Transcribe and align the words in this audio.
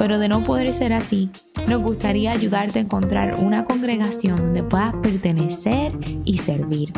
pero 0.00 0.18
de 0.18 0.28
no 0.28 0.42
poder 0.42 0.72
ser 0.72 0.94
así, 0.94 1.28
nos 1.68 1.82
gustaría 1.82 2.32
ayudarte 2.32 2.78
a 2.78 2.82
encontrar 2.82 3.34
una 3.38 3.66
congregación 3.66 4.42
donde 4.42 4.62
puedas 4.62 4.94
pertenecer 4.94 5.92
y 6.24 6.38
servir. 6.38 6.90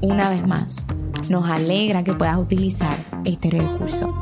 Una 0.00 0.30
vez 0.30 0.46
más, 0.46 0.82
nos 1.28 1.44
alegra 1.44 2.02
que 2.02 2.14
puedas 2.14 2.38
utilizar 2.38 2.96
este 3.26 3.50
recurso. 3.50 4.14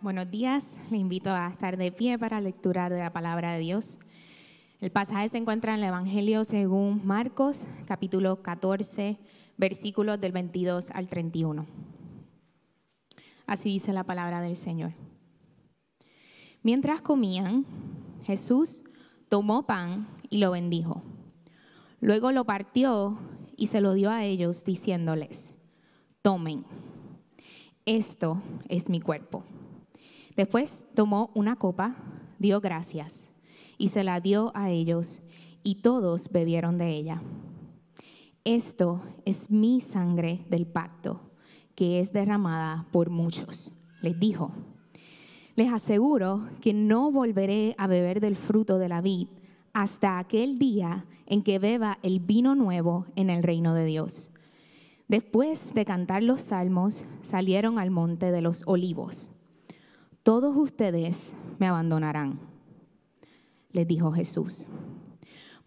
Buenos 0.00 0.30
días, 0.30 0.80
le 0.92 0.98
invito 0.98 1.30
a 1.30 1.48
estar 1.48 1.76
de 1.76 1.90
pie 1.90 2.16
para 2.16 2.40
lecturar 2.40 2.92
de 2.92 3.00
la 3.00 3.12
palabra 3.12 3.54
de 3.54 3.58
Dios. 3.58 3.98
El 4.80 4.90
pasaje 4.90 5.28
se 5.28 5.36
encuentra 5.36 5.74
en 5.74 5.80
el 5.80 5.88
Evangelio 5.88 6.42
según 6.42 7.06
Marcos, 7.06 7.66
capítulo 7.84 8.42
14, 8.42 9.18
versículos 9.58 10.18
del 10.18 10.32
22 10.32 10.90
al 10.92 11.06
31. 11.06 11.66
Así 13.46 13.68
dice 13.68 13.92
la 13.92 14.04
palabra 14.04 14.40
del 14.40 14.56
Señor. 14.56 14.92
Mientras 16.62 17.02
comían, 17.02 17.66
Jesús 18.24 18.82
tomó 19.28 19.66
pan 19.66 20.08
y 20.30 20.38
lo 20.38 20.52
bendijo. 20.52 21.02
Luego 22.00 22.32
lo 22.32 22.46
partió 22.46 23.18
y 23.56 23.66
se 23.66 23.82
lo 23.82 23.92
dio 23.92 24.10
a 24.10 24.24
ellos, 24.24 24.64
diciéndoles, 24.64 25.52
tomen, 26.22 26.64
esto 27.84 28.40
es 28.70 28.88
mi 28.88 29.02
cuerpo. 29.02 29.44
Después 30.36 30.86
tomó 30.94 31.30
una 31.34 31.56
copa, 31.56 31.96
dio 32.38 32.62
gracias 32.62 33.29
y 33.80 33.88
se 33.88 34.04
la 34.04 34.20
dio 34.20 34.52
a 34.54 34.68
ellos, 34.68 35.22
y 35.62 35.76
todos 35.76 36.28
bebieron 36.30 36.76
de 36.76 36.90
ella. 36.90 37.22
Esto 38.44 39.02
es 39.24 39.50
mi 39.50 39.80
sangre 39.80 40.44
del 40.50 40.66
pacto, 40.66 41.32
que 41.74 41.98
es 41.98 42.12
derramada 42.12 42.86
por 42.92 43.08
muchos. 43.08 43.72
Les 44.02 44.20
dijo, 44.20 44.52
les 45.56 45.72
aseguro 45.72 46.46
que 46.60 46.74
no 46.74 47.10
volveré 47.10 47.74
a 47.78 47.86
beber 47.86 48.20
del 48.20 48.36
fruto 48.36 48.78
de 48.78 48.90
la 48.90 49.00
vid 49.00 49.28
hasta 49.72 50.18
aquel 50.18 50.58
día 50.58 51.06
en 51.24 51.42
que 51.42 51.58
beba 51.58 51.98
el 52.02 52.20
vino 52.20 52.54
nuevo 52.54 53.06
en 53.16 53.30
el 53.30 53.42
reino 53.42 53.72
de 53.72 53.86
Dios. 53.86 54.30
Después 55.08 55.72
de 55.72 55.86
cantar 55.86 56.22
los 56.22 56.42
salmos, 56.42 57.06
salieron 57.22 57.78
al 57.78 57.90
monte 57.90 58.30
de 58.30 58.42
los 58.42 58.62
olivos. 58.66 59.32
Todos 60.22 60.54
ustedes 60.54 61.34
me 61.58 61.66
abandonarán 61.66 62.49
les 63.72 63.86
dijo 63.86 64.12
Jesús. 64.12 64.66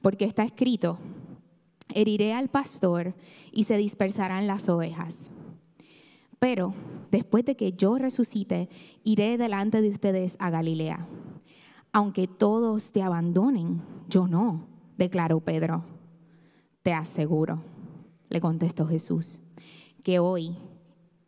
Porque 0.02 0.26
está 0.26 0.44
escrito, 0.44 0.98
heriré 1.94 2.34
al 2.34 2.50
pastor 2.50 3.16
y 3.52 3.64
se 3.64 3.78
dispersarán 3.78 4.47
las 4.47 4.68
ovejas. 4.69 5.30
Pero 6.40 6.74
después 7.09 7.46
de 7.46 7.56
que 7.56 7.74
yo 7.74 7.97
resucite, 7.97 8.69
iré 9.03 9.38
delante 9.38 9.81
de 9.81 9.90
ustedes 9.90 10.36
a 10.40 10.50
Galilea. 10.50 11.08
Aunque 11.94 12.28
todos 12.28 12.92
te 12.92 13.02
abandonen, 13.02 13.81
yo 14.09 14.28
no, 14.28 14.68
declaró 14.97 15.40
Pedro. 15.40 15.86
Te 16.81 16.92
aseguro, 16.92 17.63
le 18.30 18.42
contestó 18.42 18.86
Jesús, 18.88 19.40
que 20.03 20.19
hoy, 20.19 20.58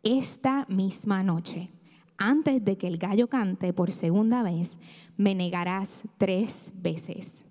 esta 0.02 0.66
misma 0.68 1.22
noche, 1.22 1.70
antes 2.18 2.64
de 2.64 2.78
que 2.78 2.86
el 2.86 2.98
gallo 2.98 3.28
cante 3.28 3.72
por 3.72 3.92
segunda 3.92 4.42
vez, 4.42 4.78
me 5.16 5.34
negarás 5.34 6.04
tres 6.18 6.72
veces. 6.76 7.44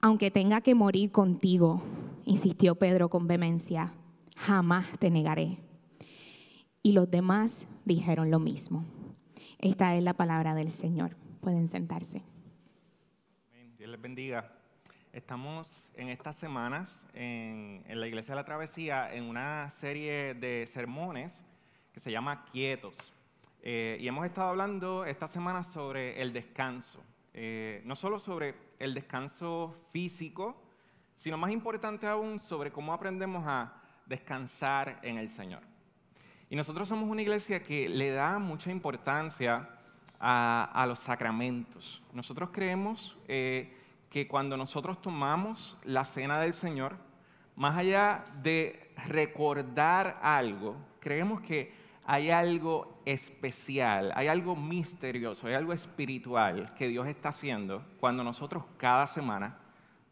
Aunque 0.00 0.30
tenga 0.30 0.60
que 0.60 0.74
morir 0.74 1.10
contigo, 1.10 1.82
insistió 2.24 2.74
Pedro 2.76 3.08
con 3.08 3.26
vehemencia, 3.26 3.92
jamás 4.36 4.86
te 4.98 5.10
negaré. 5.10 5.58
Y 6.82 6.92
los 6.92 7.10
demás 7.10 7.66
dijeron 7.84 8.30
lo 8.30 8.38
mismo. 8.38 8.84
Esta 9.58 9.96
es 9.96 10.02
la 10.02 10.14
palabra 10.14 10.54
del 10.54 10.70
Señor. 10.70 11.16
Pueden 11.40 11.66
sentarse. 11.66 12.22
Dios 13.78 13.90
les 13.90 14.00
bendiga. 14.00 14.52
Estamos 15.12 15.66
en 15.94 16.10
estas 16.10 16.36
semanas 16.36 17.04
en, 17.14 17.82
en, 17.86 18.00
la 18.00 18.06
Iglesia 18.06 18.34
de 18.34 18.40
la 18.40 18.44
Travesía 18.44 19.14
en 19.14 19.24
una 19.24 19.70
serie 19.70 20.34
de 20.34 20.66
sermones 20.66 21.42
que 21.92 22.00
se 22.00 22.10
llama 22.10 22.44
Quietos. 22.52 22.94
Eh, 23.68 23.98
y 24.00 24.06
hemos 24.06 24.24
estado 24.24 24.50
hablando 24.50 25.04
esta 25.04 25.26
semana 25.26 25.64
sobre 25.64 26.22
el 26.22 26.32
descanso. 26.32 27.02
Eh, 27.34 27.82
no 27.84 27.96
solo 27.96 28.20
sobre 28.20 28.54
el 28.78 28.94
descanso 28.94 29.88
físico, 29.90 30.62
sino 31.16 31.36
más 31.36 31.50
importante 31.50 32.06
aún 32.06 32.38
sobre 32.38 32.70
cómo 32.70 32.92
aprendemos 32.92 33.42
a 33.44 33.72
descansar 34.06 35.00
en 35.02 35.18
el 35.18 35.30
Señor. 35.30 35.62
Y 36.48 36.54
nosotros 36.54 36.88
somos 36.88 37.10
una 37.10 37.22
iglesia 37.22 37.64
que 37.64 37.88
le 37.88 38.12
da 38.12 38.38
mucha 38.38 38.70
importancia 38.70 39.68
a, 40.20 40.84
los 40.86 41.00
sacramentos. 41.00 42.00
Nosotros 42.12 42.50
creemos 42.52 43.18
eh, 43.26 43.76
que 44.10 44.28
cuando 44.28 44.56
nosotros 44.56 45.02
tomamos 45.02 45.76
la 45.82 46.04
cena 46.04 46.38
del 46.38 46.54
Señor, 46.54 46.94
más 47.56 47.76
allá 47.76 48.26
de 48.44 48.92
recordar 49.08 50.20
algo, 50.22 50.76
creemos 51.00 51.40
que 51.40 51.84
hay 52.06 52.30
algo 52.30 53.00
especial, 53.04 54.12
hay 54.14 54.28
algo 54.28 54.54
misterioso, 54.54 55.48
hay 55.48 55.54
algo 55.54 55.72
espiritual 55.72 56.72
que 56.78 56.86
Dios 56.86 57.08
está 57.08 57.30
haciendo 57.30 57.84
cuando 57.98 58.22
nosotros 58.22 58.62
cada 58.76 59.08
semana 59.08 59.58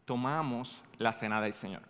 tomamos 0.03 0.83
la 0.97 1.13
cena 1.13 1.39
del 1.39 1.53
Señor. 1.53 1.81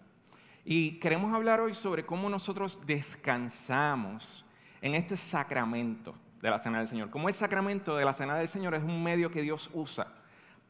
Y 0.64 1.00
queremos 1.00 1.34
hablar 1.34 1.60
hoy 1.60 1.74
sobre 1.74 2.06
cómo 2.06 2.30
nosotros 2.30 2.80
descansamos 2.86 4.46
en 4.80 4.94
este 4.94 5.18
sacramento 5.18 6.14
de 6.40 6.52
la 6.52 6.60
cena 6.60 6.80
del 6.80 6.88
Señor. 6.88 7.10
Cómo 7.10 7.28
el 7.28 7.36
sacramento 7.36 7.98
de 7.98 8.06
la 8.06 8.14
cena 8.14 8.36
del 8.36 8.48
Señor 8.48 8.76
es 8.76 8.84
un 8.84 9.04
medio 9.04 9.32
que 9.32 9.42
Dios 9.42 9.72
usa 9.74 10.08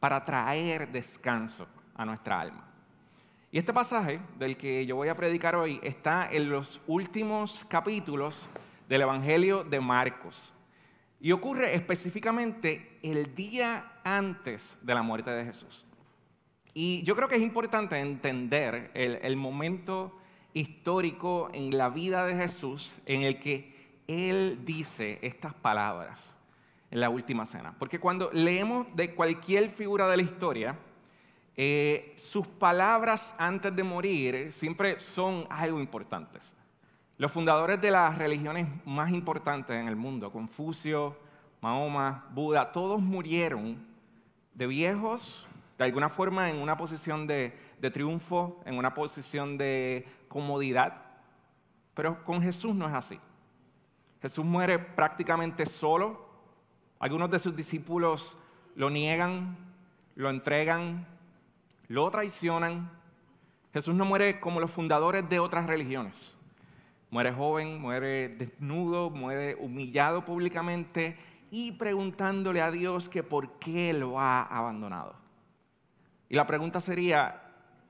para 0.00 0.24
traer 0.24 0.90
descanso 0.90 1.66
a 1.94 2.06
nuestra 2.06 2.40
alma. 2.40 2.64
Y 3.52 3.58
este 3.58 3.74
pasaje 3.74 4.18
del 4.38 4.56
que 4.56 4.86
yo 4.86 4.96
voy 4.96 5.08
a 5.08 5.14
predicar 5.14 5.56
hoy 5.56 5.78
está 5.82 6.28
en 6.30 6.48
los 6.48 6.80
últimos 6.86 7.64
capítulos 7.68 8.48
del 8.88 9.02
Evangelio 9.02 9.64
de 9.64 9.80
Marcos. 9.80 10.52
Y 11.20 11.32
ocurre 11.32 11.74
específicamente 11.74 12.98
el 13.02 13.34
día 13.34 13.92
antes 14.04 14.62
de 14.82 14.94
la 14.94 15.02
muerte 15.02 15.30
de 15.30 15.44
Jesús. 15.44 15.86
Y 16.74 17.02
yo 17.04 17.16
creo 17.16 17.26
que 17.26 17.36
es 17.36 17.42
importante 17.42 17.98
entender 17.98 18.90
el, 18.92 19.36
momento 19.36 20.12
histórico 20.52 21.48
en 21.54 21.76
la 21.78 21.88
vida 21.88 22.26
de 22.26 22.36
Jesús 22.36 22.94
en 23.06 23.22
el 23.22 23.40
que 23.40 23.74
Él 24.06 24.60
dice 24.66 25.18
estas 25.22 25.54
palabras 25.54 26.18
en 26.90 27.00
la 27.00 27.08
última 27.08 27.46
cena. 27.46 27.74
Porque 27.78 27.98
cuando 27.98 28.30
leemos 28.30 28.86
de 28.94 29.14
cualquier 29.14 29.70
figura 29.70 30.06
de 30.06 30.18
la 30.18 30.22
historia, 30.22 30.78
eh, 31.56 32.14
sus 32.18 32.46
palabras 32.46 33.34
antes 33.38 33.74
de 33.74 33.82
morir 33.82 34.52
siempre 34.52 35.00
son 35.00 35.46
algo 35.48 35.80
importantes. 35.80 36.42
Los 37.18 37.32
fundadores 37.32 37.80
de 37.80 37.90
las 37.90 38.18
religiones 38.18 38.68
más 38.84 39.10
importantes 39.10 39.74
en 39.74 39.88
el 39.88 39.96
mundo, 39.96 40.30
Confucio, 40.30 41.16
Mahoma, 41.62 42.26
Buda, 42.34 42.72
todos 42.72 43.00
murieron 43.00 43.78
de 44.52 44.66
viejos, 44.66 45.46
de 45.78 45.84
alguna 45.84 46.10
forma 46.10 46.50
en 46.50 46.56
una 46.56 46.76
posición 46.76 47.26
de, 47.26 47.58
triunfo, 47.90 48.60
en 48.66 48.76
una 48.76 48.92
posición 48.92 49.56
de 49.56 50.06
comodidad. 50.28 51.04
Pero 51.94 52.22
con 52.22 52.42
Jesús 52.42 52.74
no 52.74 52.86
es 52.86 52.92
así. 52.92 53.18
Jesús 54.20 54.44
muere 54.44 54.78
prácticamente 54.78 55.64
solo. 55.64 56.28
Algunos 56.98 57.30
de 57.30 57.38
sus 57.38 57.56
discípulos 57.56 58.36
lo 58.74 58.90
niegan, 58.90 59.56
lo 60.16 60.28
entregan, 60.28 61.06
lo 61.88 62.10
traicionan. 62.10 62.90
Jesús 63.72 63.94
no 63.94 64.04
muere 64.04 64.38
como 64.38 64.60
los 64.60 64.70
fundadores 64.70 65.26
de 65.30 65.38
otras 65.38 65.66
religiones. 65.66 66.35
Muere 67.16 67.32
joven, 67.32 67.80
muere 67.80 68.28
desnudo, 68.28 69.08
muere 69.08 69.54
humillado 69.54 70.22
públicamente 70.22 71.16
y 71.50 71.72
preguntándole 71.72 72.60
a 72.60 72.70
Dios 72.70 73.08
que 73.08 73.22
por 73.22 73.58
qué 73.58 73.94
lo 73.94 74.20
ha 74.20 74.42
abandonado. 74.42 75.14
Y 76.28 76.34
la 76.34 76.46
pregunta 76.46 76.78
sería, 76.78 77.40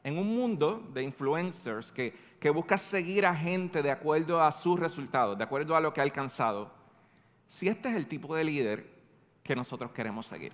en 0.05 0.17
un 0.17 0.29
mundo 0.29 0.89
de 0.95 1.03
influencers 1.03 1.91
que, 1.91 2.15
que 2.39 2.51
busca 2.51 2.79
seguir 2.79 3.27
a 3.27 3.35
gente 3.35 3.83
de 3.83 3.91
acuerdo 3.91 4.41
a 4.41 4.53
sus 4.53 4.79
resultados, 4.79 5.37
de 5.37 5.43
acuerdo 5.43 5.75
a 5.75 5.81
lo 5.81 5.93
que 5.93 6.01
ha 6.01 6.05
alcanzado, 6.05 6.71
si 7.49 7.67
este 7.67 7.89
es 7.89 7.97
el 7.97 8.07
tipo 8.07 8.33
de 8.37 8.45
líder 8.45 8.87
que 9.43 9.57
nosotros 9.57 9.91
queremos 9.91 10.27
seguir. 10.27 10.53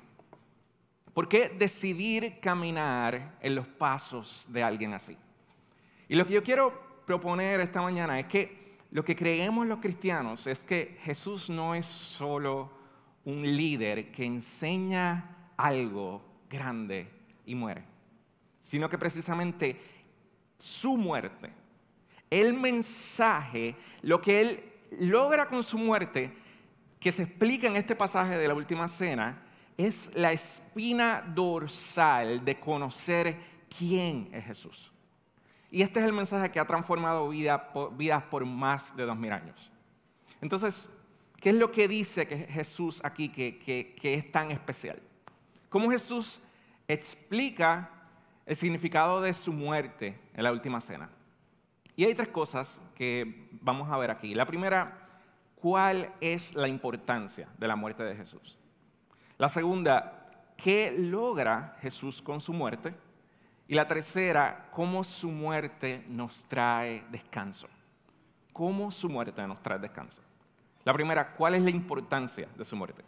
¿Por 1.12 1.28
qué 1.28 1.50
decidir 1.50 2.40
caminar 2.40 3.36
en 3.42 3.54
los 3.54 3.66
pasos 3.66 4.46
de 4.48 4.62
alguien 4.62 4.94
así? 4.94 5.14
Y 6.08 6.14
lo 6.14 6.26
que 6.26 6.32
yo 6.32 6.42
quiero 6.42 6.90
proponer 7.04 7.60
esta 7.60 7.82
mañana 7.82 8.18
es 8.18 8.24
que 8.28 8.61
lo 8.92 9.04
que 9.04 9.16
creemos 9.16 9.66
los 9.66 9.80
cristianos 9.80 10.46
es 10.46 10.60
que 10.60 10.98
Jesús 11.02 11.48
no 11.48 11.74
es 11.74 11.86
solo 11.86 12.70
un 13.24 13.42
líder 13.42 14.12
que 14.12 14.24
enseña 14.24 15.50
algo 15.56 16.22
grande 16.50 17.08
y 17.46 17.54
muere, 17.54 17.84
sino 18.62 18.90
que 18.90 18.98
precisamente 18.98 19.80
su 20.58 20.98
muerte, 20.98 21.50
el 22.28 22.52
mensaje, 22.52 23.76
lo 24.02 24.20
que 24.20 24.40
él 24.42 24.72
logra 25.00 25.48
con 25.48 25.62
su 25.62 25.78
muerte, 25.78 26.30
que 27.00 27.12
se 27.12 27.22
explica 27.22 27.68
en 27.68 27.76
este 27.76 27.96
pasaje 27.96 28.36
de 28.36 28.46
la 28.46 28.54
última 28.54 28.88
cena, 28.88 29.42
es 29.78 29.94
la 30.14 30.32
espina 30.32 31.22
dorsal 31.34 32.44
de 32.44 32.60
conocer 32.60 33.36
quién 33.78 34.28
es 34.32 34.44
Jesús. 34.44 34.91
Y 35.72 35.80
este 35.80 36.00
es 36.00 36.06
el 36.06 36.12
mensaje 36.12 36.52
que 36.52 36.60
ha 36.60 36.66
transformado 36.66 37.30
vidas 37.30 38.22
por 38.30 38.44
más 38.44 38.94
de 38.94 39.06
dos 39.06 39.16
mil 39.16 39.32
años. 39.32 39.72
Entonces, 40.42 40.90
¿qué 41.40 41.48
es 41.48 41.54
lo 41.54 41.72
que 41.72 41.88
dice 41.88 42.28
que 42.28 42.36
Jesús 42.36 43.00
aquí 43.02 43.30
que, 43.30 43.58
que 43.58 44.14
es 44.14 44.30
tan 44.30 44.50
especial? 44.50 45.00
¿Cómo 45.70 45.90
Jesús 45.90 46.38
explica 46.86 47.88
el 48.44 48.54
significado 48.54 49.22
de 49.22 49.32
su 49.32 49.50
muerte 49.50 50.20
en 50.34 50.44
la 50.44 50.52
última 50.52 50.78
cena? 50.82 51.08
Y 51.96 52.04
hay 52.04 52.14
tres 52.14 52.28
cosas 52.28 52.78
que 52.94 53.48
vamos 53.62 53.90
a 53.90 53.96
ver 53.96 54.10
aquí. 54.10 54.34
La 54.34 54.44
primera, 54.44 55.08
¿cuál 55.56 56.12
es 56.20 56.54
la 56.54 56.68
importancia 56.68 57.48
de 57.56 57.66
la 57.66 57.76
muerte 57.76 58.02
de 58.02 58.14
Jesús? 58.14 58.58
La 59.38 59.48
segunda, 59.48 60.28
¿qué 60.58 60.94
logra 60.94 61.78
Jesús 61.80 62.20
con 62.20 62.42
su 62.42 62.52
muerte? 62.52 62.94
Y 63.68 63.74
la 63.74 63.88
tercera, 63.88 64.68
¿cómo 64.72 65.04
su 65.04 65.30
muerte 65.30 66.04
nos 66.08 66.44
trae 66.44 67.04
descanso? 67.10 67.68
¿Cómo 68.52 68.90
su 68.90 69.08
muerte 69.08 69.46
nos 69.46 69.62
trae 69.62 69.78
descanso? 69.78 70.20
La 70.84 70.92
primera, 70.92 71.32
¿cuál 71.34 71.54
es 71.54 71.62
la 71.62 71.70
importancia 71.70 72.48
de 72.56 72.64
su 72.64 72.76
muerte? 72.76 73.02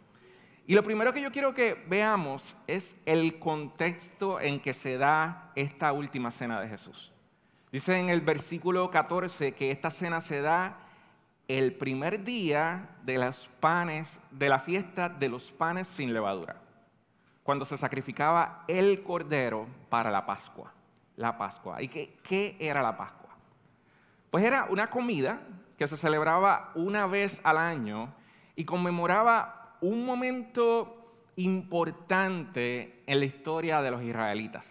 Y 0.67 0.73
lo 0.73 0.81
primero 0.81 1.13
que 1.13 1.21
yo 1.21 1.31
quiero 1.31 1.53
que 1.53 1.75
veamos 1.87 2.55
es 2.65 2.95
el 3.05 3.37
contexto 3.37 4.39
en 4.39 4.59
que 4.59 4.73
se 4.73 4.97
da 4.97 5.51
esta 5.55 5.91
última 5.91 6.31
cena 6.31 6.59
de 6.59 6.67
Jesús. 6.67 7.11
Dice 7.71 7.99
en 7.99 8.09
el 8.09 8.21
versículo 8.21 8.89
14 8.89 9.53
que 9.53 9.69
esta 9.69 9.91
cena 9.91 10.21
se 10.21 10.41
da 10.41 10.79
el 11.47 11.73
primer 11.73 12.23
día 12.23 12.89
de 13.03 13.17
los 13.19 13.47
panes, 13.59 14.19
de 14.31 14.49
la 14.49 14.59
fiesta 14.59 15.09
de 15.09 15.29
los 15.29 15.51
panes 15.51 15.87
sin 15.87 16.13
levadura, 16.13 16.61
cuando 17.45 17.63
se 17.63 17.77
sacrificaba 17.77 18.63
el 18.67 19.03
cordero 19.03 19.67
para 19.87 20.09
la 20.09 20.25
Pascua. 20.25 20.73
La 21.15 21.37
Pascua. 21.37 21.79
¿Y 21.79 21.89
qué, 21.89 22.57
era 22.59 22.81
la 22.81 22.97
Pascua? 22.97 23.29
Pues 24.31 24.43
era 24.43 24.65
una 24.67 24.89
comida 24.89 25.41
que 25.77 25.85
se 25.85 25.95
celebraba 25.95 26.71
una 26.73 27.05
vez 27.05 27.39
al 27.43 27.59
año 27.59 28.11
y 28.55 28.65
conmemoraba 28.65 29.77
un 29.79 30.07
momento 30.07 31.13
importante 31.35 33.03
en 33.05 33.19
la 33.19 33.25
historia 33.25 33.79
de 33.83 33.91
los 33.91 34.01
israelitas. 34.01 34.65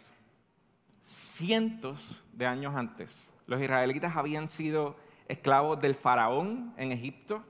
Cientos 1.07 2.25
de 2.33 2.47
años 2.47 2.75
antes, 2.75 3.33
los 3.47 3.63
israelitas 3.63 4.17
habían 4.17 4.51
sido 4.51 4.97
esclavos 5.29 5.81
del 5.81 5.95
faraón 5.95 6.75
en 6.77 6.91
Egipto. 6.91 7.41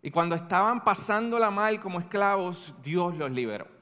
Y 0.00 0.10
cuando 0.10 0.34
estaban 0.34 0.84
pasando 0.84 1.38
la 1.38 1.50
mal 1.50 1.80
como 1.80 2.00
esclavos, 2.00 2.74
Dios 2.82 3.14
los 3.14 3.30
liberó. 3.30 3.77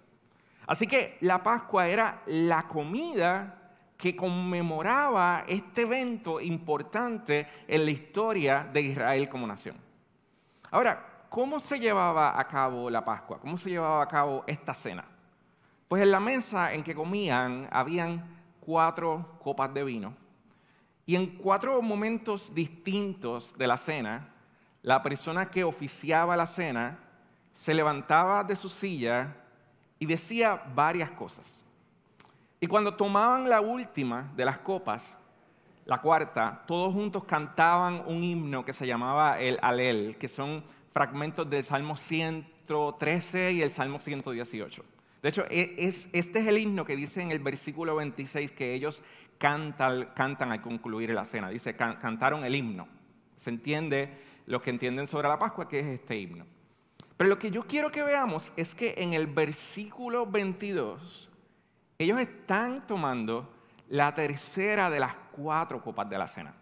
Así 0.67 0.87
que 0.87 1.17
la 1.21 1.43
Pascua 1.43 1.89
era 1.89 2.23
la 2.27 2.65
comida 2.65 3.67
que 3.97 4.15
conmemoraba 4.15 5.45
este 5.47 5.83
evento 5.83 6.41
importante 6.41 7.47
en 7.67 7.85
la 7.85 7.91
historia 7.91 8.69
de 8.73 8.81
Israel 8.83 9.29
como 9.29 9.47
nación. 9.47 9.77
Ahora, 10.71 11.25
¿cómo 11.31 11.61
se 11.61 11.79
llevaba 11.79 12.39
a 12.39 12.47
cabo 12.47 12.91
la 12.91 13.05
Pascua? 13.05 13.39
¿Cómo 13.41 13.57
se 13.57 13.71
llevaba 13.71 14.03
a 14.03 14.09
cabo 14.09 14.45
esta 14.47 14.75
cena? 14.75 15.05
Pues 15.89 16.03
en 16.03 16.11
la 16.11 16.21
mesa 16.21 16.73
en 16.73 16.83
que 16.83 16.95
comían 16.95 17.69
habían 17.71 18.37
cuatro 18.61 19.39
copas 19.41 19.73
de 19.73 19.85
vino 19.85 20.15
y 21.07 21.15
en 21.15 21.37
cuatro 21.37 21.81
momentos 21.81 22.53
distintos 22.53 23.57
de 23.57 23.69
la 23.69 23.77
cena, 23.77 24.29
la 24.83 25.03
persona 25.03 25.49
que 25.49 25.63
oficiaba 25.63 26.37
la 26.37 26.47
cena 26.47 26.99
se 27.55 27.73
levantaba 27.73 28.43
de 28.43 28.57
su 28.57 28.69
silla 28.69 29.33
y 29.99 30.07
decía 30.07 30.63
varias 30.75 31.11
cosas. 31.11 31.47
Y 32.61 32.67
cuando 32.67 32.95
tomaban 32.95 33.49
la 33.49 33.61
última 33.61 34.33
de 34.35 34.45
las 34.45 34.59
copas, 34.59 35.17
la 35.85 36.01
cuarta, 36.01 36.65
todos 36.67 36.93
juntos 36.93 37.25
cantaban 37.25 38.03
un 38.07 38.25
himno 38.25 38.65
que 38.65 38.73
se 38.73 38.87
llamaba 38.87 39.39
el 39.39 39.59
Alel, 39.63 40.17
que 40.19 40.29
son 40.29 40.65
fragmentos 40.93 41.49
del 41.49 41.63
Salmo 41.63 41.97
113 41.97 43.53
y 43.53 43.63
el 43.63 43.71
Salmo 43.71 44.01
118. 44.01 44.85
De 45.23 45.29
hecho, 45.29 45.45
e, 45.51 45.75
este 46.13 46.39
es 46.39 46.47
el 46.47 46.59
himno 46.59 46.85
que 46.85 46.97
dice 46.97 47.23
en 47.23 47.31
el 47.31 47.39
versículo 47.39 47.97
26 47.97 48.53
que 48.53 48.75
ellos 48.75 49.03
cantan, 49.39 50.53
al 50.53 50.63
concluir 50.63 51.11
la 51.11 51.25
cena. 51.25 51.51
Dice, 51.51 51.77
cantaron 51.77 52.45
el 52.45 52.55
himno. 52.55 52.89
Se 53.37 53.51
entiende 53.51 54.11
lo 54.47 54.61
que 54.61 54.71
entienden 54.71 55.07
sobre 55.07 55.29
la 55.29 55.39
Pascua, 55.39 55.69
que 55.69 55.81
es 55.81 55.87
este 55.87 56.19
himno. 56.19 56.47
Pero 57.17 57.31
lo 57.31 57.39
que 57.39 57.51
yo 57.51 57.63
quiero 57.63 57.91
que 57.91 58.03
veamos 58.03 58.53
es 58.57 58.75
que 58.75 58.95
en 58.99 59.15
el 59.15 59.27
versículo 59.27 60.27
22, 60.27 61.31
ellos 61.99 62.21
están 62.21 62.87
tomando 62.87 63.51
la 63.89 64.15
tercera 64.15 64.91
de 64.91 65.01
las 65.01 65.15
cuatro 65.33 65.83
copas 65.83 66.11
de 66.11 66.19
la 66.19 66.29
cena. 66.29 66.55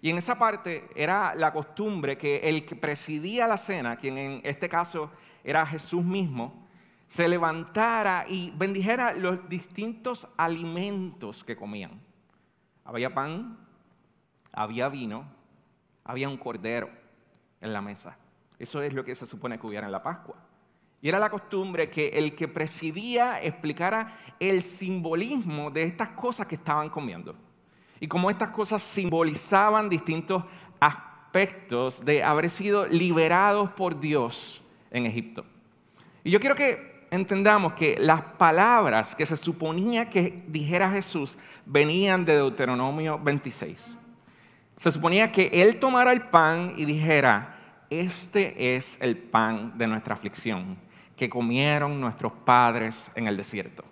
Y 0.00 0.10
en 0.10 0.18
esa 0.18 0.38
parte 0.38 0.88
era 0.94 1.34
la 1.34 1.52
costumbre 1.52 2.16
que 2.16 2.36
el 2.48 2.64
que 2.64 2.76
presidía 2.76 3.48
la 3.48 3.58
cena, 3.58 3.96
quien 3.96 4.16
en 4.18 4.40
este 4.44 4.68
caso 4.68 5.10
era 5.42 5.66
Jesús 5.66 6.04
mismo, 6.04 6.68
se 7.08 7.26
levantara 7.26 8.26
y 8.28 8.52
bendijera 8.54 9.12
los 9.14 9.48
distintos 9.48 10.28
alimentos 10.36 11.42
que 11.42 11.56
comían. 11.56 12.00
Había 12.84 13.12
pan, 13.12 13.58
había 14.52 14.88
vino, 14.88 15.24
había 16.04 16.28
un 16.28 16.36
cordero 16.36 16.90
en 17.60 17.72
la 17.72 17.80
mesa. 17.80 18.16
Eso 18.58 18.82
es 18.82 18.92
lo 18.92 19.04
que 19.04 19.14
se 19.14 19.26
supone 19.26 19.58
que 19.58 19.66
hubiera 19.66 19.86
en 19.86 19.92
la 19.92 20.02
Pascua. 20.02 20.36
Y 21.00 21.08
era 21.08 21.18
la 21.18 21.30
costumbre 21.30 21.88
que 21.90 22.08
el 22.08 22.34
que 22.34 22.48
presidía 22.48 23.40
explicara 23.40 24.18
el 24.40 24.62
simbolismo 24.62 25.70
de 25.70 25.84
estas 25.84 26.08
cosas 26.08 26.46
que 26.46 26.56
estaban 26.56 26.90
comiendo. 26.90 27.36
Y 28.00 28.08
cómo 28.08 28.30
estas 28.30 28.50
cosas 28.50 28.82
simbolizaban 28.82 29.88
distintos 29.88 30.42
aspectos 30.80 32.04
de 32.04 32.22
haber 32.22 32.50
sido 32.50 32.86
liberados 32.86 33.70
por 33.70 34.00
Dios 34.00 34.60
en 34.90 35.06
Egipto. 35.06 35.44
Y 36.24 36.30
yo 36.30 36.40
quiero 36.40 36.56
que 36.56 37.06
entendamos 37.10 37.74
que 37.74 37.96
las 37.98 38.22
palabras 38.22 39.14
que 39.14 39.26
se 39.26 39.36
suponía 39.36 40.10
que 40.10 40.42
dijera 40.48 40.90
Jesús 40.90 41.38
venían 41.64 42.24
de 42.24 42.34
Deuteronomio 42.34 43.18
26. 43.18 43.96
Se 44.76 44.92
suponía 44.92 45.32
que 45.32 45.48
Él 45.52 45.78
tomara 45.78 46.12
el 46.12 46.22
pan 46.22 46.74
y 46.76 46.84
dijera, 46.84 47.57
este 47.90 48.76
es 48.76 48.96
el 49.00 49.16
pan 49.16 49.76
de 49.78 49.86
nuestra 49.86 50.14
aflicción 50.14 50.76
que 51.16 51.28
comieron 51.28 52.00
nuestros 52.00 52.32
padres 52.32 53.10
en 53.14 53.26
el 53.26 53.36
desierto. 53.36 53.84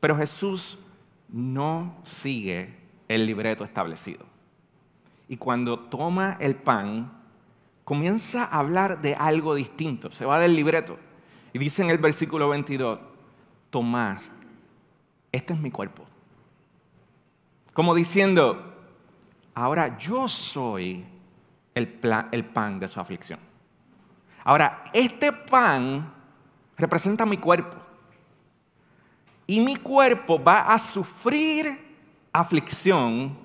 Pero 0.00 0.16
Jesús 0.16 0.78
no 1.28 1.96
sigue 2.04 2.74
el 3.08 3.26
libreto 3.26 3.64
establecido. 3.64 4.26
Y 5.28 5.36
cuando 5.36 5.78
toma 5.78 6.36
el 6.40 6.56
pan, 6.56 7.12
comienza 7.84 8.44
a 8.44 8.58
hablar 8.58 9.00
de 9.00 9.14
algo 9.14 9.54
distinto, 9.54 10.12
se 10.12 10.24
va 10.24 10.38
del 10.38 10.54
libreto. 10.54 10.98
Y 11.52 11.58
dice 11.58 11.82
en 11.82 11.90
el 11.90 11.98
versículo 11.98 12.48
22, 12.50 12.98
Tomás, 13.70 14.30
este 15.32 15.54
es 15.54 15.58
mi 15.58 15.70
cuerpo. 15.70 16.04
Como 17.72 17.94
diciendo, 17.94 18.74
ahora 19.54 19.98
yo 19.98 20.28
soy 20.28 21.04
el, 21.74 22.44
pan 22.46 22.78
de 22.78 22.88
su 22.88 23.00
aflicción. 23.00 23.38
Ahora, 24.44 24.84
este 24.92 25.32
pan 25.32 26.12
representa 26.76 27.26
mi 27.26 27.38
cuerpo. 27.38 27.76
Y 29.46 29.60
mi 29.60 29.76
cuerpo 29.76 30.42
va 30.42 30.72
a 30.72 30.78
sufrir 30.78 31.78
aflicción 32.32 33.36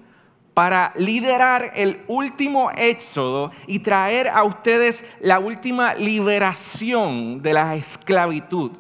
para 0.53 0.93
liderar 0.95 1.71
el 1.75 2.03
último 2.07 2.71
éxodo 2.71 3.51
y 3.67 3.79
traer 3.79 4.27
a 4.29 4.43
ustedes 4.43 5.03
la 5.21 5.39
última 5.39 5.93
liberación 5.93 7.41
de 7.41 7.53
la 7.53 7.75
esclavitud 7.75 8.71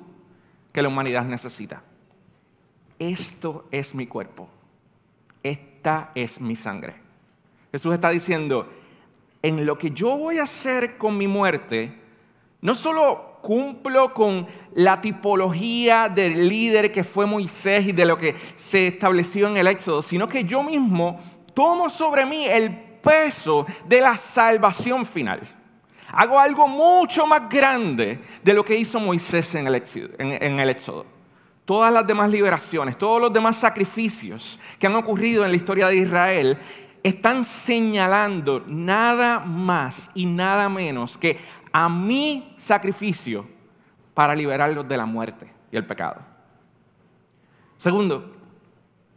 que 0.71 0.81
la 0.81 0.87
humanidad 0.87 1.25
necesita. 1.25 1.81
Esto 2.97 3.65
es 3.71 3.95
mi 3.95 4.07
cuerpo. 4.07 4.49
esta 5.41 6.11
es 6.15 6.41
mi 6.41 6.57
sangre. 6.57 6.95
Jesús 7.71 7.93
está 7.93 8.09
diciendo, 8.09 8.67
en 9.41 9.65
lo 9.65 9.77
que 9.77 9.91
yo 9.91 10.17
voy 10.17 10.37
a 10.37 10.43
hacer 10.43 10.97
con 10.97 11.17
mi 11.17 11.27
muerte, 11.27 11.93
no 12.61 12.75
solo 12.75 13.39
cumplo 13.41 14.13
con 14.13 14.47
la 14.73 14.99
tipología 14.99 16.09
del 16.09 16.47
líder 16.47 16.91
que 16.91 17.03
fue 17.03 17.25
Moisés 17.25 17.87
y 17.87 17.91
de 17.91 18.05
lo 18.05 18.17
que 18.17 18.35
se 18.57 18.87
estableció 18.87 19.47
en 19.47 19.57
el 19.57 19.67
Éxodo, 19.67 20.01
sino 20.01 20.27
que 20.27 20.43
yo 20.43 20.61
mismo 20.61 21.19
tomo 21.53 21.89
sobre 21.89 22.25
mí 22.25 22.45
el 22.45 22.69
peso 23.01 23.65
de 23.87 24.01
la 24.01 24.17
salvación 24.17 25.05
final. 25.05 25.39
Hago 26.11 26.39
algo 26.39 26.67
mucho 26.67 27.25
más 27.27 27.49
grande 27.49 28.19
de 28.43 28.53
lo 28.53 28.63
que 28.63 28.75
hizo 28.75 28.99
Moisés 28.99 29.53
en 29.55 29.67
el, 29.67 30.69
Éxodo. 30.69 31.05
Todas 31.65 31.93
las 31.93 32.05
demás 32.05 32.31
liberaciones, 32.31 32.97
todos 32.97 33.21
los 33.21 33.31
demás 33.31 33.57
sacrificios 33.57 34.59
que 34.79 34.87
han 34.87 34.95
ocurrido 34.95 35.45
en 35.45 35.51
la 35.51 35.57
historia 35.57 35.87
de 35.87 35.97
Israel 35.97 36.57
están 37.03 37.45
señalando 37.45 38.63
nada 38.67 39.39
más 39.39 40.09
y 40.13 40.25
nada 40.25 40.69
menos 40.69 41.17
que 41.17 41.39
a 41.71 41.87
mi 41.89 42.53
sacrificio 42.57 43.47
para 44.13 44.35
liberarlos 44.35 44.87
de 44.87 44.97
la 44.97 45.05
muerte 45.05 45.51
y 45.71 45.77
el 45.77 45.85
pecado. 45.85 46.21
Segundo, 47.77 48.35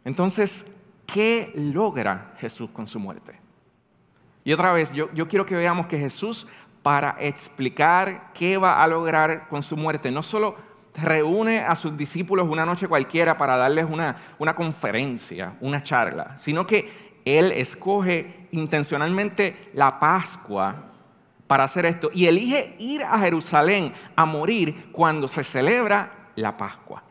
entonces, 0.05 0.65
¿qué 1.05 1.51
logra 1.55 2.33
Jesús 2.39 2.69
con 2.71 2.87
su 2.87 2.99
muerte? 2.99 3.39
Y 4.45 4.53
otra 4.53 4.73
vez, 4.73 4.91
yo, 4.91 5.11
yo 5.13 5.27
quiero 5.27 5.45
que 5.45 5.55
veamos 5.55 5.87
que 5.87 5.97
Jesús 5.97 6.47
para 6.81 7.15
explicar 7.19 8.31
qué 8.33 8.57
va 8.57 8.83
a 8.83 8.87
lograr 8.87 9.47
con 9.47 9.63
su 9.63 9.77
muerte. 9.77 10.11
No 10.11 10.21
solo 10.21 10.55
reúne 10.95 11.59
a 11.59 11.75
sus 11.75 11.97
discípulos 11.97 12.47
una 12.47 12.65
noche 12.65 12.87
cualquiera 12.87 13.37
para 13.37 13.57
darles 13.57 13.85
una, 13.89 14.17
una 14.37 14.53
conferencia, 14.53 15.55
una 15.61 15.81
charla, 15.81 16.37
sino 16.37 16.67
que 16.67 17.12
Él 17.25 17.51
escoge 17.51 18.47
intencionalmente 18.51 19.69
la 19.73 19.99
Pascua 19.99 20.91
para 21.47 21.65
hacer 21.65 21.85
esto 21.85 22.09
y 22.13 22.25
elige 22.25 22.75
ir 22.79 23.03
a 23.03 23.19
Jerusalén 23.19 23.93
a 24.15 24.25
morir 24.25 24.89
cuando 24.91 25.27
se 25.27 25.43
celebra 25.43 26.29
la 26.35 26.57
Pascua. 26.57 27.03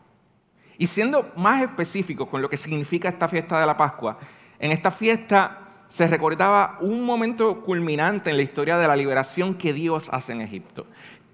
Y 0.79 0.87
siendo 0.87 1.31
más 1.37 1.63
específico 1.63 2.27
con 2.29 2.43
lo 2.43 2.51
que 2.51 2.57
significa 2.57 3.09
esta 3.09 3.29
fiesta 3.29 3.61
de 3.61 3.67
la 3.67 3.77
Pascua, 3.77 4.19
en 4.59 4.73
esta 4.73 4.91
fiesta 4.91 5.59
se 5.89 6.07
recordaba 6.07 6.79
un 6.81 7.05
momento 7.05 7.63
culminante 7.63 8.31
en 8.31 8.37
la 8.37 8.43
historia 8.43 8.79
de 8.79 8.89
la 8.89 8.97
liberación 8.97 9.55
que 9.55 9.73
Dios 9.73 10.09
hace 10.11 10.33
en 10.33 10.41
Egipto. 10.41 10.87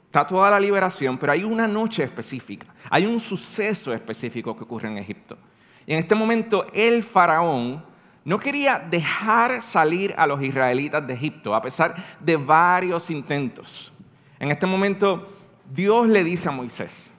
Está 0.06 0.26
toda 0.26 0.50
la 0.50 0.58
liberación, 0.58 1.16
pero 1.16 1.32
hay 1.32 1.44
una 1.44 1.68
noche 1.68 2.02
específica, 2.02 2.66
hay 2.90 3.06
un 3.06 3.20
suceso 3.20 3.92
específico 3.92 4.56
que 4.56 4.64
ocurre 4.64 4.88
en 4.88 4.98
Egipto. 4.98 5.38
Y 5.86 5.92
en 5.92 6.00
este 6.00 6.14
momento 6.14 6.66
el 6.72 7.04
faraón 7.04 7.84
no 8.28 8.38
quería 8.38 8.78
dejar 8.78 9.62
salir 9.62 10.14
a 10.18 10.26
los 10.26 10.42
israelitas 10.42 11.06
de 11.06 11.14
Egipto, 11.14 11.54
a 11.54 11.62
pesar 11.62 11.94
de 12.20 12.36
varios 12.36 13.08
intentos. 13.10 13.90
En 14.38 14.50
este 14.50 14.66
momento 14.66 15.26
Dios 15.72 16.06
le 16.06 16.22
dice 16.22 16.50
a 16.50 16.52
Moisés, 16.52 17.10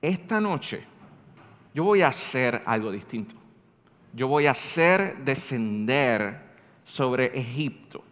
esta 0.00 0.40
noche 0.40 0.82
yo 1.74 1.84
voy 1.84 2.00
a 2.00 2.08
hacer 2.08 2.62
algo 2.64 2.90
distinto. 2.90 3.34
Yo 4.14 4.26
voy 4.26 4.46
a 4.46 4.52
hacer 4.52 5.18
descender 5.18 6.40
sobre 6.84 7.38
Egipto 7.38 8.02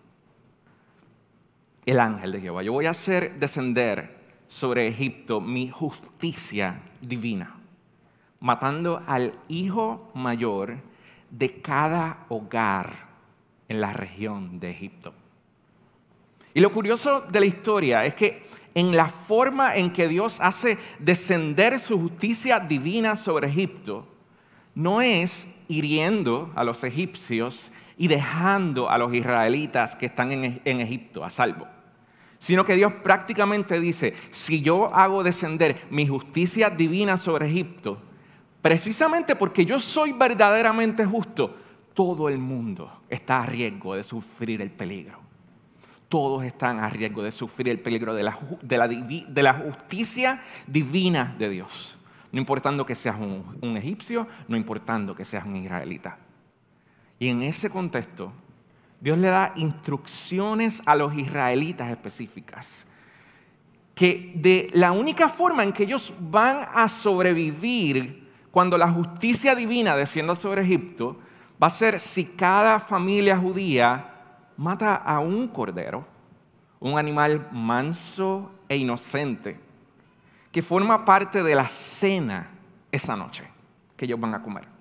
el 1.86 1.98
ángel 1.98 2.32
de 2.32 2.42
Jehová. 2.42 2.62
Yo 2.62 2.74
voy 2.74 2.84
a 2.84 2.90
hacer 2.90 3.38
descender 3.40 4.18
sobre 4.48 4.86
Egipto 4.86 5.40
mi 5.40 5.70
justicia 5.70 6.82
divina, 7.00 7.54
matando 8.38 9.02
al 9.06 9.32
hijo 9.48 10.10
mayor 10.12 10.91
de 11.32 11.60
cada 11.60 12.26
hogar 12.28 13.08
en 13.68 13.80
la 13.80 13.92
región 13.92 14.60
de 14.60 14.70
Egipto. 14.70 15.12
Y 16.54 16.60
lo 16.60 16.70
curioso 16.70 17.22
de 17.22 17.40
la 17.40 17.46
historia 17.46 18.04
es 18.04 18.14
que 18.14 18.42
en 18.74 18.94
la 18.94 19.08
forma 19.08 19.74
en 19.74 19.92
que 19.92 20.08
Dios 20.08 20.36
hace 20.40 20.78
descender 20.98 21.80
su 21.80 21.98
justicia 21.98 22.60
divina 22.60 23.16
sobre 23.16 23.48
Egipto, 23.48 24.06
no 24.74 25.00
es 25.00 25.46
hiriendo 25.68 26.52
a 26.54 26.64
los 26.64 26.84
egipcios 26.84 27.70
y 27.96 28.08
dejando 28.08 28.90
a 28.90 28.98
los 28.98 29.14
israelitas 29.14 29.96
que 29.96 30.06
están 30.06 30.32
en, 30.32 30.80
Egipto 30.80 31.24
a 31.24 31.30
salvo. 31.30 31.66
Sino 32.38 32.64
que 32.64 32.76
Dios 32.76 32.92
prácticamente 33.02 33.78
dice, 33.80 34.14
si 34.30 34.60
yo 34.60 34.94
hago 34.94 35.22
descender 35.22 35.82
mi 35.90 36.06
justicia 36.06 36.70
divina 36.70 37.16
sobre 37.16 37.48
Egipto, 37.48 38.02
precisamente 38.62 39.36
porque 39.36 39.66
yo 39.66 39.78
soy 39.80 40.12
verdaderamente 40.12 41.04
justo, 41.04 41.56
todo 41.92 42.28
el 42.28 42.38
mundo 42.38 43.02
está 43.10 43.42
a 43.42 43.46
riesgo 43.46 43.94
de 43.94 44.04
sufrir 44.04 44.62
el 44.62 44.70
peligro. 44.70 45.18
Todos 46.08 46.44
están 46.44 46.78
a 46.78 46.88
riesgo 46.88 47.22
de 47.22 47.30
sufrir 47.30 47.68
el 47.68 47.80
peligro 47.80 48.14
de 48.14 48.22
la, 48.22 49.52
justicia 49.54 50.42
divina 50.66 51.34
de 51.38 51.50
Dios. 51.50 51.98
No 52.30 52.40
importando 52.40 52.86
que 52.86 52.94
seas 52.94 53.16
un 53.18 53.76
egipcio, 53.76 54.26
no 54.48 54.56
importando 54.56 55.14
que 55.14 55.24
seas 55.24 55.44
un 55.44 55.56
israelita. 55.56 56.18
Y 57.18 57.28
en 57.28 57.42
ese 57.42 57.70
contexto, 57.70 58.32
Dios 59.00 59.18
le 59.18 59.28
da 59.28 59.52
instrucciones 59.56 60.80
a 60.86 60.94
los 60.94 61.14
israelitas 61.14 61.90
específicas. 61.90 62.86
Que 63.94 64.32
de 64.34 64.68
la 64.72 64.92
única 64.92 65.28
forma 65.28 65.64
en 65.64 65.72
que 65.72 65.82
ellos 65.82 66.14
van 66.20 66.68
a 66.72 66.88
sobrevivir 66.88 68.21
cuando 68.52 68.78
la 68.78 68.88
justicia 68.88 69.56
divina 69.56 69.96
descienda 69.96 70.36
sobre 70.36 70.62
Egipto 70.62 71.16
va 71.60 71.66
a 71.66 71.70
ser 71.70 71.98
si 71.98 72.24
cada 72.24 72.78
familia 72.78 73.36
judía 73.36 74.10
mata 74.56 74.94
a 74.94 75.18
un 75.18 75.48
cordero, 75.48 76.04
un 76.78 76.98
animal 76.98 77.48
manso 77.50 78.52
e 78.68 78.76
inocente, 78.76 79.58
que 80.52 80.62
forma 80.62 81.04
parte 81.04 81.42
de 81.42 81.54
la 81.54 81.66
cena 81.66 82.50
esa 82.92 83.16
noche 83.16 83.42
que 83.96 84.04
ellos 84.04 84.20
van 84.20 84.34
a 84.34 84.42
comer 84.42 84.72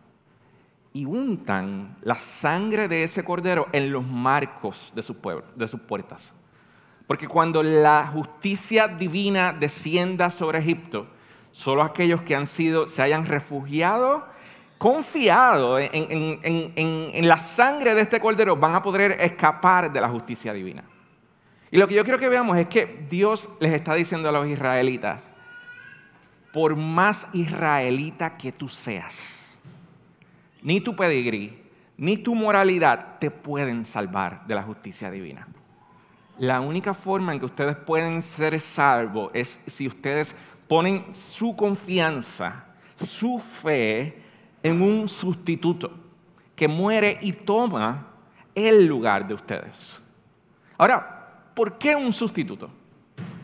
y 0.94 1.06
untan 1.06 1.96
la 2.02 2.16
sangre 2.16 2.88
de 2.88 3.04
ese 3.04 3.24
cordero 3.24 3.68
en 3.72 3.92
los 3.92 4.06
marcos 4.06 4.92
de, 4.94 5.02
sus 5.02 5.16
puertas. 5.16 6.34
Porque 7.08 7.28
cuando 7.28 7.64
la 7.64 8.08
justicia 8.08 8.90
divina 8.90 9.54
descienda 9.54 10.30
sobre 10.30 10.60
Egipto, 10.60 11.08
solo 11.52 11.84
aquellos 11.84 12.22
que 12.22 12.36
han 12.36 12.48
sido, 12.48 12.88
se 12.90 13.02
hayan 13.02 13.26
refugiado, 13.26 14.26
confiado 14.78 15.80
en, 15.80 15.92
en 16.44 17.28
la 17.28 17.38
sangre 17.38 17.94
de 17.94 18.02
este 18.02 18.20
cordero, 18.20 18.56
van 18.56 18.76
a 18.76 18.82
poder 18.82 19.18
escapar 19.20 19.92
de 19.92 20.02
la 20.02 20.10
justicia 20.10 20.54
divina. 20.54 20.84
Y 21.72 21.78
lo 21.78 21.88
que 21.88 21.96
yo 21.96 22.04
quiero 22.04 22.20
que 22.20 22.28
veamos 22.28 22.58
es 22.58 22.68
que 22.68 23.06
Dios 23.10 23.48
les 23.60 23.74
está 23.74 23.96
diciendo 23.96 24.28
a 24.28 24.32
los 24.32 24.48
israelitas, 24.48 25.28
por 26.52 26.76
más 26.76 27.26
israelita 27.32 28.38
que 28.38 28.52
tú 28.52 28.68
seas, 28.68 29.58
ni 30.62 30.82
tu 30.82 30.96
pedigrí, 30.96 31.58
ni 31.98 32.18
tu 32.18 32.36
moralidad 32.36 33.20
te 33.20 33.32
pueden 33.32 33.86
salvar 33.86 34.46
de 34.48 34.56
la 34.56 34.64
justicia 34.64 35.10
divina. 35.10 35.48
La 36.38 36.60
única 36.60 36.94
forma 36.94 37.34
en 37.34 37.40
que 37.40 37.46
ustedes 37.46 37.76
pueden 37.78 38.22
ser 38.22 38.60
salvos 38.60 39.32
es 39.34 39.60
si 39.68 39.88
ustedes 39.88 40.36
ponen 40.72 41.14
su 41.14 41.54
confianza, 41.54 42.64
su 42.96 43.40
fe 43.62 44.24
en 44.64 44.82
un 44.82 45.10
sustituto 45.10 45.92
que 46.56 46.66
muere 46.66 47.20
y 47.22 47.34
toma 47.34 48.08
el 48.56 48.86
lugar 48.86 49.28
de 49.28 49.34
ustedes. 49.34 50.00
Ahora, 50.78 51.50
¿por 51.54 51.78
qué 51.78 51.94
un 51.94 52.14
sustituto? 52.14 52.70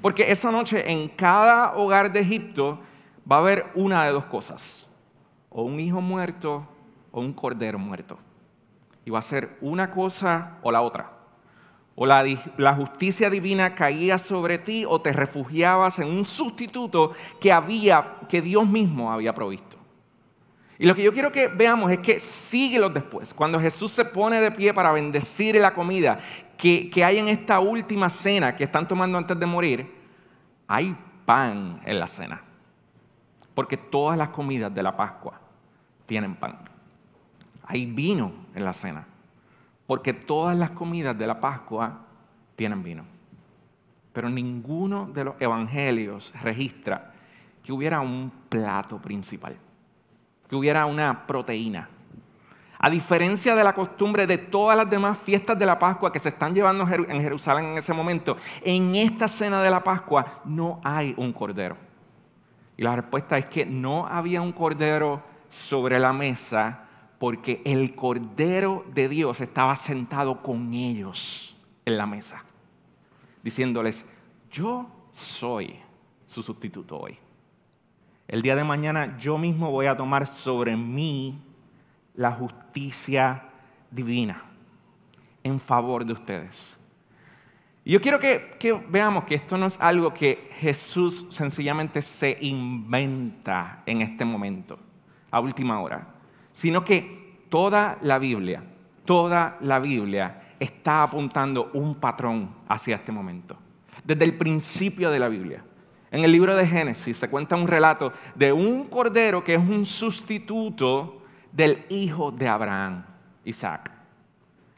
Porque 0.01 0.31
esa 0.31 0.51
noche 0.51 0.89
en 0.89 1.09
cada 1.09 1.75
hogar 1.75 2.13
de 2.13 2.21
Egipto 2.21 2.79
va 3.29 3.35
a 3.35 3.39
haber 3.39 3.65
una 3.75 4.05
de 4.05 4.13
dos 4.13 4.23
cosas. 4.27 4.87
O 5.49 5.63
un 5.63 5.81
hijo 5.81 5.99
muerto 5.99 6.65
o 7.11 7.19
un 7.19 7.33
cordero 7.33 7.77
muerto. 7.77 8.17
Y 9.03 9.09
va 9.09 9.19
a 9.19 9.21
ser 9.21 9.57
una 9.59 9.91
cosa 9.91 10.59
o 10.61 10.71
la 10.71 10.79
otra. 10.79 11.16
O 11.99 12.05
la, 12.05 12.73
justicia 12.75 13.29
divina 13.29 13.73
caía 13.73 14.19
sobre 14.19 14.59
ti 14.59 14.85
o 14.87 15.01
te 15.01 15.11
refugiabas 15.11 15.97
en 15.97 16.07
un 16.07 16.25
sustituto 16.25 17.13
que 17.41 17.51
había, 17.51 18.17
que 18.29 18.41
Dios 18.41 18.67
mismo 18.67 19.11
había 19.11 19.33
provisto. 19.33 19.77
Y 20.77 20.85
lo 20.85 20.93
que 20.93 21.01
yo 21.01 21.11
quiero 21.11 21.31
que 21.31 21.47
veamos 21.47 21.91
es 21.91 21.99
que 21.99 22.19
síguelos 22.19 22.93
después. 22.93 23.33
Cuando 23.33 23.59
Jesús 23.59 23.91
se 23.91 24.05
pone 24.05 24.39
de 24.39 24.51
pie 24.51 24.75
para 24.75 24.91
bendecir 24.91 25.55
la 25.55 25.73
comida 25.73 26.19
que, 26.55 26.89
que 26.91 27.03
hay 27.03 27.17
en 27.17 27.27
esta 27.27 27.59
última 27.59 28.09
cena 28.09 28.55
que 28.55 28.65
están 28.65 28.87
tomando 28.87 29.17
antes 29.17 29.39
de 29.39 29.45
morir, 29.47 29.91
hay 30.67 30.95
pan 31.25 31.81
en 31.83 31.99
la 31.99 32.05
cena. 32.05 32.43
Porque 33.55 33.75
todas 33.75 34.19
las 34.19 34.29
comidas 34.29 34.73
de 34.73 34.83
la 34.83 34.95
Pascua 34.95 35.41
tienen 36.05 36.35
pan 36.35 36.59
hay 37.67 37.85
vino 37.85 38.31
en 38.55 38.63
la 38.63 38.73
cena, 38.73 39.05
porque 39.87 40.13
todas 40.13 40.55
las 40.55 40.71
comidas 40.71 41.17
de 41.17 41.25
la 41.25 41.39
Pascua 41.39 42.01
tienen 42.55 42.83
vino. 42.83 43.05
Pero 44.11 44.29
ninguno 44.29 45.07
de 45.07 45.23
los 45.23 45.35
evangelios 45.39 46.33
registra 46.43 47.13
que 47.63 47.71
hubiera 47.71 48.01
un 48.01 48.31
plato 48.49 48.99
principal, 48.99 49.55
que 50.49 50.55
hubiera 50.55 50.85
una 50.85 51.25
proteína, 51.25 51.89
A 52.79 52.91
diferencia 52.91 53.55
de 53.55 53.63
la 53.63 53.73
costumbre 53.73 54.27
de 54.27 54.37
todas 54.37 54.77
las 54.77 54.87
demás 54.87 55.17
fiestas 55.17 55.57
de 55.57 55.65
la 55.65 55.79
Pascua 55.79 56.11
que 56.13 56.19
se 56.19 56.29
están 56.29 56.53
llevando 56.53 56.87
en 56.87 57.21
Jerusalén 57.21 57.65
en 57.65 57.77
ese 57.79 57.91
momento, 57.91 58.37
en 58.61 58.95
esta 58.95 59.27
cena 59.27 59.63
de 59.63 59.71
la 59.71 59.83
Pascua 59.83 60.41
no 60.45 60.79
hay 60.83 61.15
un 61.17 61.33
cordero. 61.33 61.75
Y 62.77 62.83
la 62.83 62.95
respuesta 62.95 63.35
es 63.39 63.47
que 63.47 63.65
no 63.65 64.05
había 64.05 64.43
un 64.43 64.51
cordero 64.51 65.23
sobre 65.49 65.97
la 65.97 66.13
mesa 66.13 66.86
porque 67.19 67.61
el 67.65 67.95
cordero 67.95 68.85
de 68.93 69.09
Dios 69.09 69.41
estaba 69.41 69.75
sentado 69.75 70.41
con 70.41 70.73
ellos 70.73 71.55
en 71.85 71.97
la 71.97 72.05
mesa, 72.05 72.43
diciéndoles, 73.43 74.05
yo 74.51 74.87
soy 75.11 75.75
su 76.27 76.43
sustituto 76.43 76.97
hoy. 76.97 77.17
El 78.27 78.41
día 78.41 78.55
de 78.55 78.63
mañana 78.63 79.17
yo 79.19 79.37
mismo 79.37 79.71
voy 79.71 79.87
a 79.87 79.95
tomar 79.95 80.27
sobre 80.27 80.75
mí 80.75 81.39
la 82.13 82.31
justicia 82.31 83.43
divina 83.89 84.43
en 85.43 85.59
favor 85.59 86.05
de 86.05 86.13
ustedes. 86.13 86.77
Y 87.85 87.91
yo 87.93 88.01
quiero 88.01 88.19
que, 88.19 88.83
veamos 88.89 89.23
que 89.23 89.35
esto 89.35 89.57
no 89.57 89.65
es 89.65 89.79
algo 89.79 90.13
que 90.13 90.49
Jesús 90.59 91.25
sencillamente 91.29 92.01
se 92.01 92.37
inventa 92.41 93.81
en 93.85 94.01
este 94.01 94.25
momento, 94.25 94.77
a 95.31 95.39
última 95.39 95.79
hora, 95.79 96.05
sino 96.57 96.83
que 96.83 97.43
toda 97.49 97.99
la 98.01 98.17
Biblia, 98.17 98.63
toda 99.05 99.57
la 99.61 99.77
Biblia 99.77 100.55
está 100.59 101.03
apuntando 101.03 101.69
un 101.73 101.93
patrón 101.93 102.49
hacia 102.67 102.95
este 102.95 103.11
momento. 103.11 103.55
Desde 104.03 104.25
el 104.25 104.33
principio 104.33 105.11
de 105.11 105.19
la 105.19 105.29
Biblia. 105.29 105.63
En 106.09 106.23
el 106.23 106.31
libro 106.31 106.55
de 106.55 106.65
Génesis 106.65 107.15
se 107.15 107.29
cuenta 107.29 107.55
un 107.55 107.67
relato 107.67 108.11
de 108.33 108.51
un 108.51 108.85
cordero 108.85 109.43
que 109.43 109.53
es 109.53 109.59
un 109.59 109.85
sustituto 109.85 111.21
del 111.51 111.85
hijo 111.89 112.31
de 112.31 112.47
Abraham, 112.47 113.05
Isaac. 113.45 113.91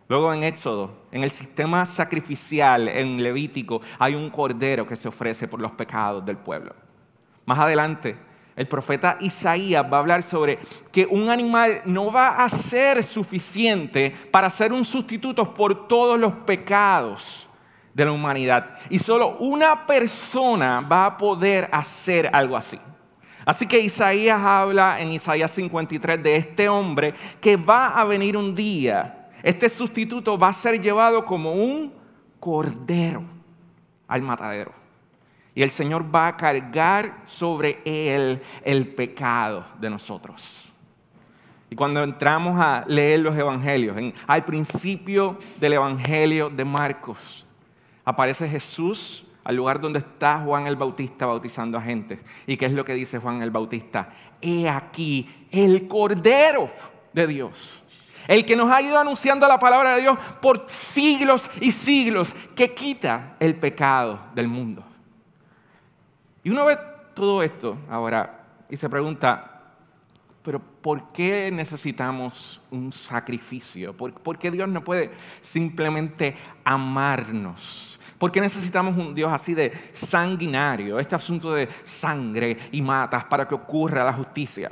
Luego 0.10 0.34
en 0.34 0.44
Éxodo, 0.44 1.06
en 1.14 1.24
el 1.24 1.32
sistema 1.32 1.86
sacrificial 1.86 2.90
en 2.90 3.24
Levítico, 3.24 3.80
hay 4.00 4.16
un 4.16 4.30
cordero 4.30 4.86
que 4.86 4.98
se 4.98 5.08
ofrece 5.08 5.48
por 5.48 5.62
los 5.62 5.72
pecados 5.72 6.26
del 6.26 6.36
pueblo. 6.36 6.76
Más 7.46 7.58
adelante, 7.58 8.18
el 8.60 8.68
profeta 8.68 9.16
Isaías 9.22 9.86
va 9.86 9.96
a 9.96 10.00
hablar 10.02 10.22
sobre 10.22 10.60
que 10.92 11.06
un 11.06 11.30
animal 11.30 11.82
no 11.86 12.12
va 12.12 12.44
a 12.44 12.50
ser 12.50 13.06
suficiente 13.06 14.14
para 14.32 14.50
ser 14.50 14.74
un 14.74 14.84
sustituto 14.84 15.54
por 15.54 15.88
todos 15.88 16.20
los 16.20 16.34
pecados 16.46 17.48
de 17.94 18.04
la 18.04 18.12
humanidad. 18.12 18.78
Y 18.90 19.00
solo 19.00 19.38
una 19.38 19.88
persona 19.88 20.82
va 20.82 21.06
a 21.06 21.18
poder 21.18 21.70
hacer 21.72 22.30
algo 22.34 22.58
así. 22.58 22.78
Así 23.46 23.66
que 23.66 23.80
Isaías 23.80 24.42
habla 24.42 25.00
en 25.00 25.14
Isaías 25.14 25.52
53 25.52 26.22
de 26.22 26.36
este 26.36 26.68
hombre 26.68 27.14
que 27.40 27.56
va 27.56 27.88
a 27.98 28.04
venir 28.04 28.36
un 28.36 28.54
día. 28.54 29.30
Este 29.42 29.70
sustituto 29.70 30.38
va 30.38 30.50
a 30.50 30.54
ser 30.54 30.82
llevado 30.82 31.24
como 31.24 31.54
un 31.54 31.94
cordero 32.42 33.24
al 34.06 34.22
matadero. 34.22 34.79
Y 35.60 35.62
el 35.62 35.72
Señor 35.72 36.06
va 36.16 36.28
a 36.28 36.38
cargar 36.38 37.18
sobre 37.26 37.82
él 37.84 38.42
el 38.64 38.96
pecado 38.96 39.66
de 39.78 39.90
nosotros. 39.90 40.66
Y 41.70 41.76
cuando 41.76 42.02
entramos 42.02 42.58
a 42.62 42.86
leer 42.88 43.20
los 43.20 43.36
evangelios, 43.36 43.98
al 44.26 44.46
principio 44.46 45.38
del 45.60 45.74
evangelio 45.74 46.50
de 46.50 46.64
Marcos, 46.64 47.46
aparece 48.06 48.48
Jesús 48.48 49.26
al 49.44 49.58
lugar 49.58 49.82
donde 49.82 50.00
está 50.00 50.40
Juan 50.40 50.66
el 50.66 50.78
Bautista 50.78 51.26
bautizando 51.26 51.78
a 51.78 51.82
gente. 51.82 52.22
¿Y 52.48 52.56
qué 52.56 52.68
es 52.68 52.72
lo 52.72 52.86
que 52.86 52.94
dice 52.94 53.20
Juan 53.20 53.42
el 53.42 53.52
Bautista? 53.52 54.14
He 54.40 54.70
aquí 54.70 55.30
el 55.52 55.90
Cordero 55.90 56.72
de 57.12 57.28
Dios. 57.28 57.84
El 58.30 58.46
que 58.46 58.56
nos 58.56 58.72
ha 58.72 58.82
ido 58.82 58.98
anunciando 58.98 59.46
la 59.46 59.60
palabra 59.60 59.96
de 59.96 60.04
Dios 60.04 60.18
por 60.42 60.70
siglos 60.70 61.52
y 61.60 61.74
siglos, 61.74 62.34
que 62.56 62.74
quita 62.74 63.36
el 63.42 63.56
pecado 63.56 64.22
del 64.34 64.48
mundo. 64.48 64.86
Y 66.44 66.50
uno 66.50 66.66
ve 66.66 66.78
todo 67.14 67.44
esto 67.44 67.78
ahora 67.90 68.46
y 68.70 68.78
se 68.78 68.90
pregunta, 68.90 69.60
pero 70.44 70.60
¿por 70.60 71.12
qué 71.12 71.52
necesitamos 71.52 72.62
un 72.72 72.94
sacrificio? 72.94 73.96
¿Por, 73.96 74.38
qué 74.38 74.50
Dios 74.50 74.70
no 74.70 74.84
puede 74.84 75.12
simplemente 75.42 76.36
amarnos? 76.64 78.00
¿Por 78.18 78.32
qué 78.32 78.42
necesitamos 78.42 78.98
un 78.98 79.14
Dios 79.14 79.32
así 79.32 79.54
de 79.54 79.72
sanguinario? 79.94 81.00
Este 81.00 81.16
asunto 81.16 81.54
de 81.54 81.68
sangre 81.84 82.58
y 82.72 82.82
matas 82.82 83.26
para 83.26 83.48
que 83.48 83.56
ocurra 83.56 84.04
la 84.04 84.14
justicia. 84.14 84.72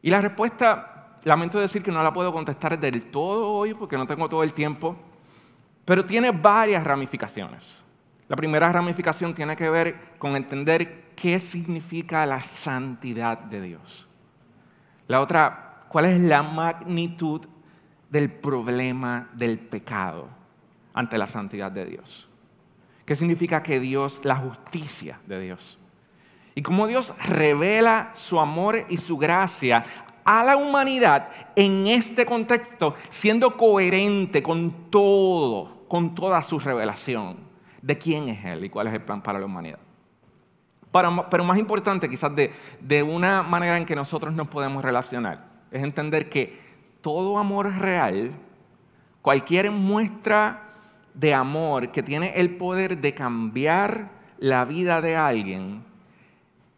Y 0.00 0.10
la 0.10 0.20
respuesta, 0.20 1.18
lamento 1.24 1.58
decir 1.58 1.82
que 1.82 1.92
no 1.92 2.02
la 2.02 2.12
puedo 2.12 2.32
contestar 2.32 2.78
del 2.78 3.10
todo 3.10 3.48
hoy 3.48 3.74
porque 3.74 3.96
no 3.96 4.06
tengo 4.06 4.28
todo 4.28 4.42
el 4.42 4.52
tiempo, 4.52 4.96
pero 5.84 6.04
tiene 6.04 6.30
varias 6.30 6.84
ramificaciones. 6.84 7.83
La 8.28 8.36
primera 8.36 8.72
ramificación 8.72 9.34
tiene 9.34 9.56
que 9.56 9.68
ver 9.68 10.16
con 10.18 10.34
entender 10.34 11.12
qué 11.14 11.38
significa 11.38 12.24
la 12.24 12.40
santidad 12.40 13.38
de 13.38 13.60
Dios. 13.60 14.08
La 15.08 15.20
otra, 15.20 15.84
cuál 15.88 16.06
es 16.06 16.20
la 16.20 16.42
magnitud 16.42 17.42
del 18.08 18.30
problema 18.30 19.28
del 19.34 19.58
pecado 19.58 20.28
ante 20.94 21.18
la 21.18 21.26
santidad 21.26 21.70
de 21.70 21.84
Dios. 21.84 22.28
¿Qué 23.04 23.14
significa 23.14 23.62
que 23.62 23.78
Dios, 23.78 24.20
la 24.24 24.36
justicia 24.36 25.20
de 25.26 25.40
Dios? 25.40 25.78
Y 26.54 26.62
cómo 26.62 26.86
Dios 26.86 27.12
revela 27.26 28.12
su 28.14 28.40
amor 28.40 28.86
y 28.88 28.96
su 28.96 29.18
gracia 29.18 29.84
a 30.24 30.42
la 30.44 30.56
humanidad 30.56 31.28
en 31.54 31.86
este 31.86 32.24
contexto, 32.24 32.94
siendo 33.10 33.58
coherente 33.58 34.42
con 34.42 34.90
todo, 34.90 35.84
con 35.88 36.14
toda 36.14 36.40
su 36.40 36.58
revelación 36.58 37.53
de 37.84 37.98
quién 37.98 38.28
es 38.30 38.44
Él 38.44 38.64
y 38.64 38.70
cuál 38.70 38.86
es 38.86 38.94
el 38.94 39.02
plan 39.02 39.22
para 39.22 39.38
la 39.38 39.44
humanidad. 39.44 39.78
pero 40.90 41.44
más 41.44 41.58
importante 41.58 42.08
quizás 42.08 42.32
de, 42.34 43.02
una 43.02 43.42
manera 43.42 43.76
en 43.76 43.84
que 43.84 43.94
nosotros 43.94 44.32
nos 44.32 44.48
podemos 44.48 44.82
relacionar, 44.82 45.44
es 45.70 45.82
entender 45.82 46.30
que 46.30 46.58
todo 47.02 47.36
amor 47.38 47.76
real, 47.76 48.32
cualquier 49.20 49.70
muestra 49.70 50.62
de 51.12 51.34
amor 51.34 51.92
que 51.92 52.02
tiene 52.02 52.32
el 52.36 52.56
poder 52.56 52.98
de 52.98 53.12
cambiar 53.12 54.10
la 54.38 54.64
vida 54.64 55.00
de 55.00 55.16
alguien 55.16 55.84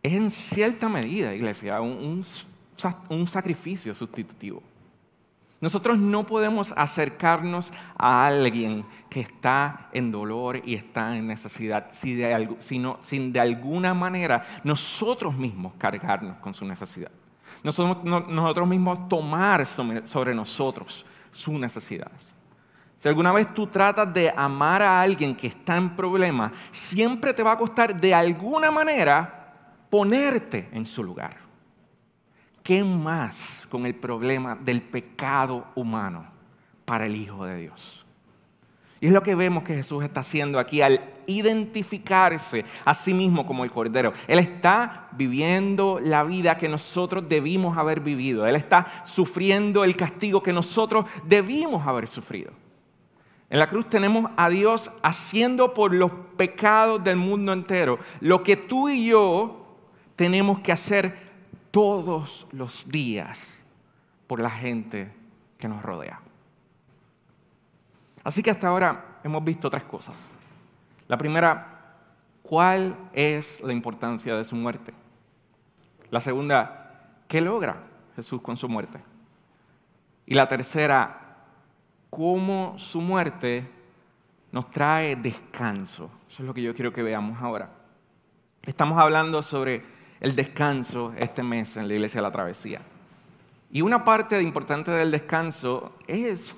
es 0.02 0.12
en 0.12 0.30
cierta 0.30 0.88
medida, 0.88 1.34
iglesia, 1.34 1.80
un, 1.80 2.24
sacrificio 3.28 3.94
sustitutivo. 3.94 4.62
Nosotros 5.60 5.98
no 5.98 6.26
podemos 6.26 6.72
acercarnos 6.76 7.72
a 7.96 8.26
alguien 8.26 8.84
que 9.08 9.20
está 9.20 9.88
en 9.92 10.12
dolor 10.12 10.60
y 10.64 10.74
está 10.74 11.16
en 11.16 11.26
necesidad, 11.26 11.90
sino 12.60 12.98
sin 13.00 13.32
de 13.32 13.40
alguna 13.40 13.94
manera 13.94 14.44
nosotros 14.64 15.34
mismos 15.34 15.72
cargarnos 15.78 16.36
con 16.38 16.52
su 16.52 16.66
necesidad. 16.66 17.10
Nosotros, 17.62 18.04
nosotros 18.04 18.68
mismos 18.68 19.08
tomar 19.08 19.66
sobre 19.66 20.34
nosotros 20.34 21.06
sus 21.32 21.54
necesidades. 21.54 22.34
Si 22.98 23.08
alguna 23.08 23.32
vez 23.32 23.52
tú 23.54 23.66
tratas 23.66 24.12
de 24.12 24.32
amar 24.36 24.82
a 24.82 25.00
alguien 25.00 25.34
que 25.34 25.46
está 25.46 25.76
en 25.76 25.96
problema, 25.96 26.52
siempre 26.70 27.32
te 27.32 27.42
va 27.42 27.52
a 27.52 27.58
costar 27.58 27.98
de 27.98 28.14
alguna 28.14 28.70
manera 28.70 29.54
ponerte 29.88 30.68
en 30.72 30.84
su 30.84 31.02
lugar. 31.02 31.45
¿Qué 32.66 32.82
más 32.82 33.64
con 33.70 33.86
el 33.86 33.94
problema 33.94 34.56
del 34.56 34.82
pecado 34.82 35.68
humano 35.76 36.26
para 36.84 37.06
el 37.06 37.14
Hijo 37.14 37.46
de 37.46 37.58
Dios? 37.58 38.04
Y 39.00 39.06
es 39.06 39.12
lo 39.12 39.22
que 39.22 39.36
vemos 39.36 39.62
que 39.62 39.76
Jesús 39.76 40.02
está 40.02 40.18
haciendo 40.18 40.58
aquí 40.58 40.82
al 40.82 41.00
identificarse 41.28 42.64
a 42.84 42.92
sí 42.92 43.14
mismo 43.14 43.46
como 43.46 43.62
el 43.62 43.70
Cordero. 43.70 44.14
Él 44.26 44.40
está 44.40 45.06
viviendo 45.12 46.00
la 46.02 46.24
vida 46.24 46.58
que 46.58 46.68
nosotros 46.68 47.28
debimos 47.28 47.78
haber 47.78 48.00
vivido. 48.00 48.44
Él 48.48 48.56
está 48.56 49.04
sufriendo 49.04 49.84
el 49.84 49.96
castigo 49.96 50.42
que 50.42 50.52
nosotros 50.52 51.06
debimos 51.22 51.86
haber 51.86 52.08
sufrido. 52.08 52.50
En 53.48 53.60
la 53.60 53.68
cruz 53.68 53.88
tenemos 53.88 54.28
a 54.36 54.48
Dios 54.48 54.90
haciendo 55.04 55.72
por 55.72 55.94
los 55.94 56.10
pecados 56.36 57.04
del 57.04 57.14
mundo 57.14 57.52
entero 57.52 58.00
lo 58.18 58.42
que 58.42 58.56
tú 58.56 58.88
y 58.88 59.06
yo 59.06 59.62
tenemos 60.16 60.58
que 60.58 60.72
hacer 60.72 61.25
todos 61.76 62.46
los 62.52 62.88
días 62.88 63.62
por 64.26 64.40
la 64.40 64.48
gente 64.48 65.12
que 65.58 65.68
nos 65.68 65.82
rodea. 65.82 66.22
Así 68.24 68.42
que 68.42 68.50
hasta 68.50 68.68
ahora 68.68 69.18
hemos 69.22 69.44
visto 69.44 69.68
tres 69.68 69.82
cosas. 69.82 70.16
La 71.06 71.18
primera, 71.18 71.98
¿cuál 72.42 72.96
es 73.12 73.60
la 73.60 73.74
importancia 73.74 74.34
de 74.34 74.44
su 74.44 74.56
muerte? 74.56 74.94
La 76.08 76.22
segunda, 76.22 77.18
¿qué 77.28 77.42
logra 77.42 77.82
Jesús 78.14 78.40
con 78.40 78.56
su 78.56 78.70
muerte? 78.70 78.98
Y 80.24 80.32
la 80.32 80.48
tercera, 80.48 81.36
cómo 82.08 82.78
su 82.78 83.02
muerte 83.02 83.68
nos 84.50 84.70
trae 84.70 85.14
descanso. 85.14 86.08
Eso 86.30 86.42
es 86.42 86.46
lo 86.46 86.54
que 86.54 86.62
yo 86.62 86.74
quiero 86.74 86.94
que 86.94 87.02
veamos 87.02 87.36
ahora. 87.42 87.68
Estamos 88.62 88.98
hablando 88.98 89.42
sobre 89.42 89.95
el 90.20 90.34
descanso 90.34 91.12
este 91.16 91.42
mes 91.42 91.76
en 91.76 91.88
la 91.88 91.94
iglesia 91.94 92.18
de 92.18 92.22
la 92.22 92.32
travesía. 92.32 92.80
Y 93.70 93.82
una 93.82 94.04
parte 94.04 94.40
importante 94.40 94.90
del 94.90 95.10
descanso 95.10 95.96
es 96.06 96.54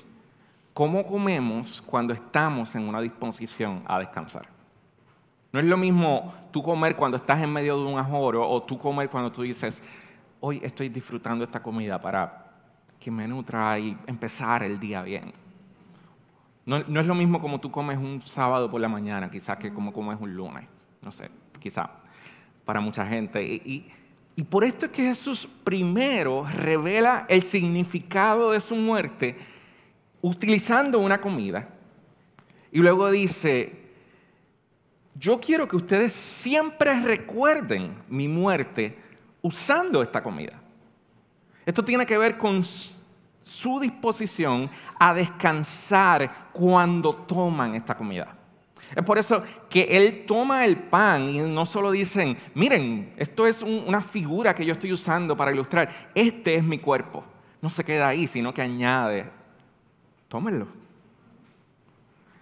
cómo 0.75 1.07
comemos 1.07 1.83
cuando 1.83 2.13
estamos 2.13 2.75
en 2.75 2.89
una 2.89 3.01
disposición 3.01 3.83
a 3.87 3.99
descansar. 3.99 4.47
No 5.53 5.61
es 5.61 5.67
lo 5.67 5.77
mismo 5.77 6.35
tú 6.53 6.63
comer 6.63 6.95
cuando 6.95 7.17
estás 7.17 7.43
en 7.43 7.53
medio 7.53 7.77
de 7.79 7.85
un 7.85 7.99
ajoro 7.99 8.49
o 8.49 8.63
tú 8.63 8.79
comer 8.79 9.09
cuando 9.09 9.33
tú 9.33 9.43
dices, 9.43 9.83
hoy 10.41 10.61
estoy 10.63 10.89
disfrutando 10.91 11.45
esta 11.45 11.63
comida 11.63 12.01
para 12.01 12.45
que 13.01 13.11
me 13.11 13.27
nutra 13.27 13.79
y 13.79 13.97
empezar 14.07 14.63
el 14.63 14.79
día 14.79 15.03
bien. 15.03 15.33
No, 16.67 16.77
es 16.77 17.07
lo 17.07 17.15
mismo 17.15 17.41
como 17.41 17.59
tú 17.61 17.71
comes 17.71 17.97
un 17.97 18.21
sábado 18.21 18.71
por 18.71 18.79
la 18.79 18.89
mañana, 18.89 19.31
quizás 19.31 19.57
que 19.57 19.73
como 19.73 19.91
comes 19.91 20.21
un 20.21 20.35
lunes. 20.35 20.69
No 21.01 21.11
sé, 21.11 21.31
quizás 21.59 21.89
para 22.69 22.83
mucha 22.83 23.07
gente. 23.07 23.43
Y, 23.43 23.91
por 24.51 24.63
esto 24.63 24.85
es 24.85 24.93
que 24.93 25.03
Jesús 25.03 25.49
primero 25.65 26.45
revela 26.45 27.25
el 27.27 27.41
significado 27.41 28.51
de 28.51 28.61
su 28.61 28.77
muerte 28.77 29.39
utilizando 30.21 30.99
una 30.99 31.19
comida. 31.19 31.67
Y 32.71 32.81
luego 32.81 33.11
dice, 33.11 33.73
yo 35.15 35.41
quiero 35.41 35.67
que 35.67 35.77
ustedes 35.77 36.13
siempre 36.13 37.01
recuerden 37.01 38.03
mi 38.07 38.29
muerte 38.29 38.99
usando 39.41 40.03
esta 40.03 40.23
comida. 40.23 40.61
Esto 41.65 41.83
tiene 41.83 42.05
que 42.05 42.19
ver 42.19 42.37
con 42.37 42.63
su 43.45 43.81
disposición 43.81 44.71
a 45.01 45.15
descansar 45.15 46.51
cuando 46.53 47.15
toman 47.15 47.77
esta 47.77 47.97
comida. 47.97 48.38
Es 48.95 49.05
por 49.05 49.19
eso 49.19 49.43
que 49.69 49.83
Él 49.83 50.25
toma 50.27 50.65
el 50.65 50.77
pan 50.77 51.29
y 51.29 51.41
no 51.41 51.67
solo 51.67 51.91
dicen, 51.91 52.39
miren, 52.55 53.13
esto 53.17 53.47
es 53.47 53.63
una 53.63 54.01
figura 54.01 54.55
que 54.55 54.65
yo 54.65 54.73
estoy 54.73 54.93
usando 54.93 55.37
para 55.37 55.53
ilustrar, 55.53 56.11
este 56.15 56.55
es 56.55 56.65
mi 56.65 56.79
cuerpo. 56.79 57.25
No 57.61 57.71
se 57.71 57.85
queda 57.85 58.09
ahí, 58.09 58.27
sino 58.27 58.55
que 58.55 58.63
añade, 58.63 59.31
tómenlo. 60.29 60.69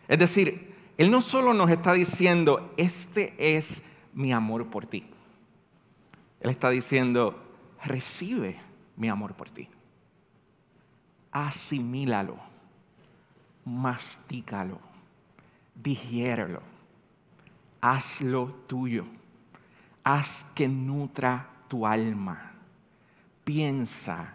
Es 0.06 0.18
decir, 0.18 0.74
Él 0.96 1.10
no 1.10 1.20
solo 1.20 1.52
nos 1.52 1.70
está 1.70 1.92
diciendo, 1.92 2.72
este 2.76 3.34
es 3.38 3.82
mi 4.12 4.32
amor 4.32 4.66
por 4.66 4.86
ti. 4.86 5.04
Él 6.40 6.50
está 6.50 6.70
diciendo, 6.70 7.42
recibe 7.82 8.56
mi 8.96 9.08
amor 9.08 9.34
por 9.34 9.50
ti. 9.50 9.68
Asimílalo, 11.32 12.36
mastícalo 13.64 14.95
digiérelo, 15.82 16.62
hazlo 17.80 18.46
tuyo, 18.66 19.04
haz 20.04 20.46
que 20.54 20.68
nutra 20.68 21.48
tu 21.68 21.86
alma, 21.86 22.52
piensa 23.44 24.34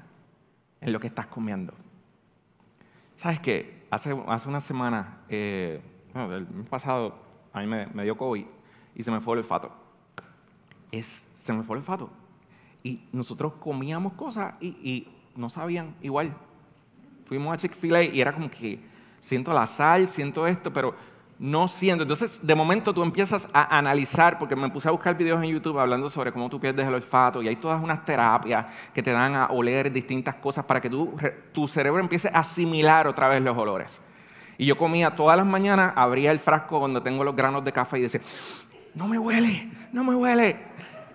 en 0.80 0.94
lo 0.94 1.00
que 1.00 1.08
estás 1.08 1.28
comiendo. 1.28 1.74
¿Sabes 3.16 3.40
qué? 3.40 3.86
Hace, 3.92 4.18
hace 4.28 4.50
una 4.50 4.62
semana, 4.62 5.20
eh, 5.30 5.82
bueno, 6.14 6.36
el 6.36 6.48
mes 6.50 6.68
pasado, 6.68 7.16
a 7.54 7.62
mí 7.62 7.68
me, 7.68 8.04
dio 8.04 8.18
COVID 8.18 8.46
y 8.96 9.04
se 9.04 9.12
me 9.12 9.22
fue 9.22 9.36
el 9.36 9.40
olfato. 9.40 9.72
Es, 10.92 11.26
se 11.44 11.54
me 11.54 11.64
fue 11.64 11.76
el 11.76 11.82
olfato. 11.82 12.10
Y 12.84 13.02
nosotros 13.12 13.54
comíamos 13.60 14.14
cosas 14.14 14.56
y, 14.60 15.08
no 15.36 15.50
sabían 15.50 15.96
igual. 16.02 16.34
Fuimos 17.26 17.54
a 17.54 17.58
Chick-fil-A 17.58 18.04
y 18.04 18.20
era 18.20 18.34
como 18.34 18.52
que 18.52 18.80
siento 19.22 19.54
la 19.54 19.66
sal, 19.66 20.10
siento 20.10 20.46
esto, 20.46 20.74
pero 20.74 20.94
no 21.42 21.68
siendo. 21.68 22.04
Entonces, 22.04 22.40
de 22.40 22.54
momento 22.54 22.94
tú 22.94 23.02
empiezas 23.02 23.48
a 23.52 23.76
analizar, 23.76 24.38
porque 24.38 24.56
me 24.56 24.70
puse 24.70 24.88
a 24.88 24.92
buscar 24.92 25.18
videos 25.18 25.44
en 25.44 25.50
YouTube 25.50 25.80
hablando 25.80 26.08
sobre 26.08 26.32
cómo 26.32 26.48
tú 26.52 26.60
pierdes 26.60 26.88
el 26.88 26.94
olfato, 26.94 27.42
y 27.42 27.48
hay 27.48 27.56
todas 27.56 27.82
unas 27.82 28.06
terapias 28.06 28.68
que 28.94 29.02
te 29.02 29.12
dan 29.12 29.34
a 29.34 29.48
oler 29.48 29.92
distintas 29.92 30.36
cosas 30.36 30.64
para 30.66 30.80
que 30.80 30.90
tu 30.90 31.68
cerebro 31.68 32.00
empiece 32.00 32.30
a 32.32 32.42
asimilar 32.42 33.08
otra 33.08 33.28
vez 33.28 33.42
los 33.42 33.58
olores. 33.58 34.00
Y 34.60 34.68
yo 34.68 34.78
comía 34.78 35.16
todas 35.16 35.36
las 35.36 35.48
mañanas, 35.48 35.94
abría 35.96 36.30
el 36.30 36.40
frasco 36.40 36.80
donde 36.80 37.02
tengo 37.02 37.24
los 37.24 37.36
granos 37.36 37.66
de 37.66 37.72
café 37.72 37.98
y 37.98 38.04
decía, 38.04 38.22
no 38.94 39.08
me 39.08 39.18
huele, 39.18 39.68
no 39.92 40.04
me 40.04 40.14
huele. 40.14 40.60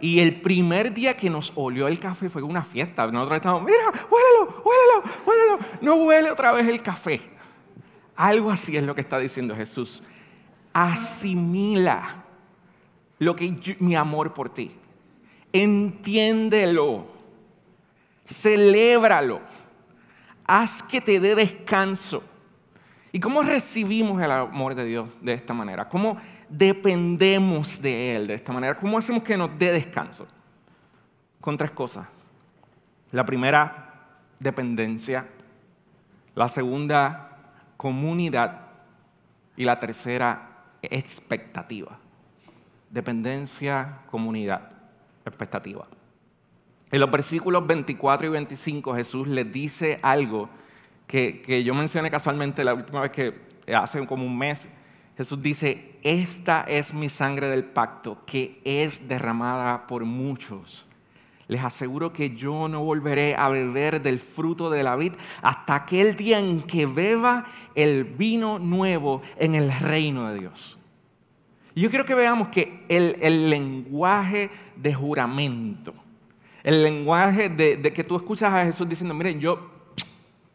Y 0.00 0.18
el 0.18 0.40
primer 0.40 0.92
día 0.92 1.16
que 1.16 1.30
nos 1.30 1.52
olió 1.54 1.86
el 1.86 2.00
café 2.00 2.28
fue 2.28 2.42
una 2.42 2.62
fiesta. 2.62 3.06
Nosotros 3.06 3.36
estábamos, 3.36 3.62
mira, 3.62 3.84
huélelo, 4.10 4.62
huélelo, 4.64 5.02
huélelo. 5.24 5.58
No 5.82 5.94
huele 5.94 6.32
otra 6.32 6.50
vez 6.50 6.66
el 6.66 6.82
café. 6.82 7.20
Algo 8.16 8.50
así 8.50 8.76
es 8.76 8.82
lo 8.82 8.92
que 8.96 9.02
está 9.02 9.18
diciendo 9.18 9.54
Jesús 9.54 10.02
asimila 10.76 12.22
lo 13.18 13.34
que 13.34 13.76
mi 13.80 13.96
amor 13.96 14.34
por 14.34 14.50
ti. 14.50 14.72
Entiéndelo. 15.50 17.06
Celébralo. 18.26 19.40
Haz 20.44 20.82
que 20.82 21.00
te 21.00 21.18
dé 21.18 21.34
descanso. 21.34 22.22
¿Y 23.10 23.20
cómo 23.20 23.42
recibimos 23.42 24.22
el 24.22 24.30
amor 24.30 24.74
de 24.74 24.84
Dios 24.84 25.08
de 25.22 25.32
esta 25.32 25.54
manera? 25.54 25.88
¿Cómo 25.88 26.18
dependemos 26.50 27.80
de 27.80 28.14
Él 28.14 28.26
de 28.26 28.34
esta 28.34 28.52
manera? 28.52 28.76
¿Cómo 28.76 28.98
hacemos 28.98 29.22
que 29.22 29.38
nos 29.38 29.58
dé 29.58 29.72
descanso? 29.72 30.26
Con 31.40 31.56
tres 31.56 31.70
cosas. 31.70 32.06
La 33.12 33.24
primera, 33.24 33.94
dependencia. 34.38 35.26
La 36.34 36.48
segunda, 36.48 37.30
comunidad. 37.78 38.60
Y 39.56 39.64
la 39.64 39.80
tercera, 39.80 40.55
expectativa. 40.90 41.98
Dependencia, 42.90 43.98
comunidad, 44.10 44.70
expectativa. 45.24 45.86
En 46.90 47.00
los 47.00 47.10
versículos 47.10 47.66
24 47.66 48.28
y 48.28 48.30
25 48.30 48.94
Jesús 48.94 49.28
les 49.28 49.52
dice 49.52 49.98
algo 50.02 50.48
que, 51.06 51.42
que 51.42 51.64
yo 51.64 51.74
mencioné 51.74 52.10
casualmente 52.10 52.64
la 52.64 52.74
última 52.74 53.00
vez 53.00 53.10
que 53.10 53.34
hace 53.74 54.06
como 54.06 54.24
un 54.24 54.38
mes. 54.38 54.68
Jesús 55.16 55.42
dice, 55.42 55.98
esta 56.02 56.62
es 56.62 56.94
mi 56.94 57.08
sangre 57.08 57.48
del 57.48 57.64
pacto 57.64 58.24
que 58.26 58.60
es 58.64 59.08
derramada 59.08 59.86
por 59.86 60.04
muchos. 60.04 60.85
Les 61.48 61.62
aseguro 61.62 62.12
que 62.12 62.34
yo 62.34 62.66
no 62.68 62.82
volveré 62.82 63.36
a 63.36 63.48
beber 63.48 64.02
del 64.02 64.18
fruto 64.18 64.68
de 64.68 64.82
la 64.82 64.96
vid 64.96 65.12
hasta 65.42 65.76
aquel 65.76 66.16
día 66.16 66.40
en 66.40 66.62
que 66.62 66.86
beba 66.86 67.46
el 67.74 68.04
vino 68.04 68.58
nuevo 68.58 69.22
en 69.38 69.54
el 69.54 69.70
reino 69.78 70.28
de 70.28 70.40
Dios. 70.40 70.76
Y 71.74 71.82
yo 71.82 71.90
quiero 71.90 72.04
que 72.04 72.14
veamos 72.14 72.48
que 72.48 72.84
el, 72.88 73.50
lenguaje 73.50 74.50
de 74.76 74.94
juramento, 74.94 75.94
el 76.64 76.82
lenguaje 76.82 77.48
de, 77.48 77.76
de, 77.76 77.92
que 77.92 78.02
tú 78.02 78.16
escuchas 78.16 78.52
a 78.52 78.64
Jesús 78.64 78.88
diciendo, 78.88 79.14
miren, 79.14 79.38
yo, 79.38 79.70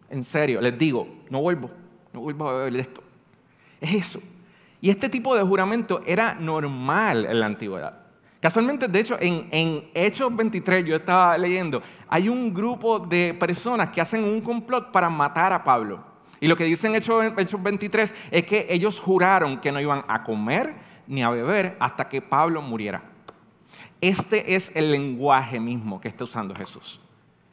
en 0.09 0.23
serio, 0.23 0.59
les 0.59 0.77
digo, 0.77 1.07
no 1.29 1.39
vuelvo, 1.41 1.69
no 2.11 2.21
vuelvo 2.21 2.49
a 2.49 2.53
beber 2.53 2.75
esto. 2.81 3.03
Es 3.79 3.93
eso. 3.93 4.21
Y 4.81 4.89
este 4.89 5.09
tipo 5.09 5.35
de 5.35 5.43
juramento 5.43 6.01
era 6.05 6.33
normal 6.33 7.25
en 7.25 7.39
la 7.39 7.45
antigüedad. 7.45 8.00
Casualmente, 8.41 8.87
de 8.87 8.99
hecho, 8.99 9.17
en, 9.19 9.89
Hechos 9.93 10.35
23, 10.35 10.83
yo 10.83 10.95
estaba 10.95 11.37
leyendo, 11.37 11.83
hay 12.09 12.27
un 12.27 12.51
grupo 12.51 12.97
de 12.97 13.35
personas 13.39 13.91
que 13.91 14.01
hacen 14.01 14.23
un 14.23 14.41
complot 14.41 14.91
para 14.91 15.09
matar 15.11 15.53
a 15.53 15.63
Pablo. 15.63 16.03
Y 16.39 16.47
lo 16.47 16.57
que 16.57 16.63
dicen 16.63 16.95
Hechos, 16.95 17.23
Hechos 17.37 17.61
23 17.61 18.15
es 18.31 18.45
que 18.45 18.65
ellos 18.67 18.99
juraron 18.99 19.59
que 19.59 19.71
no 19.71 19.79
iban 19.79 20.03
a 20.07 20.23
comer, 20.23 20.73
ni 21.05 21.21
a 21.21 21.29
beber 21.29 21.77
hasta 21.79 22.09
que 22.09 22.19
Pablo 22.19 22.63
muriera. 22.63 23.03
Este 24.01 24.55
es 24.55 24.71
el 24.73 24.91
lenguaje 24.91 25.59
mismo 25.59 26.01
que 26.01 26.07
está 26.07 26.23
usando 26.23 26.55
Jesús. 26.55 26.99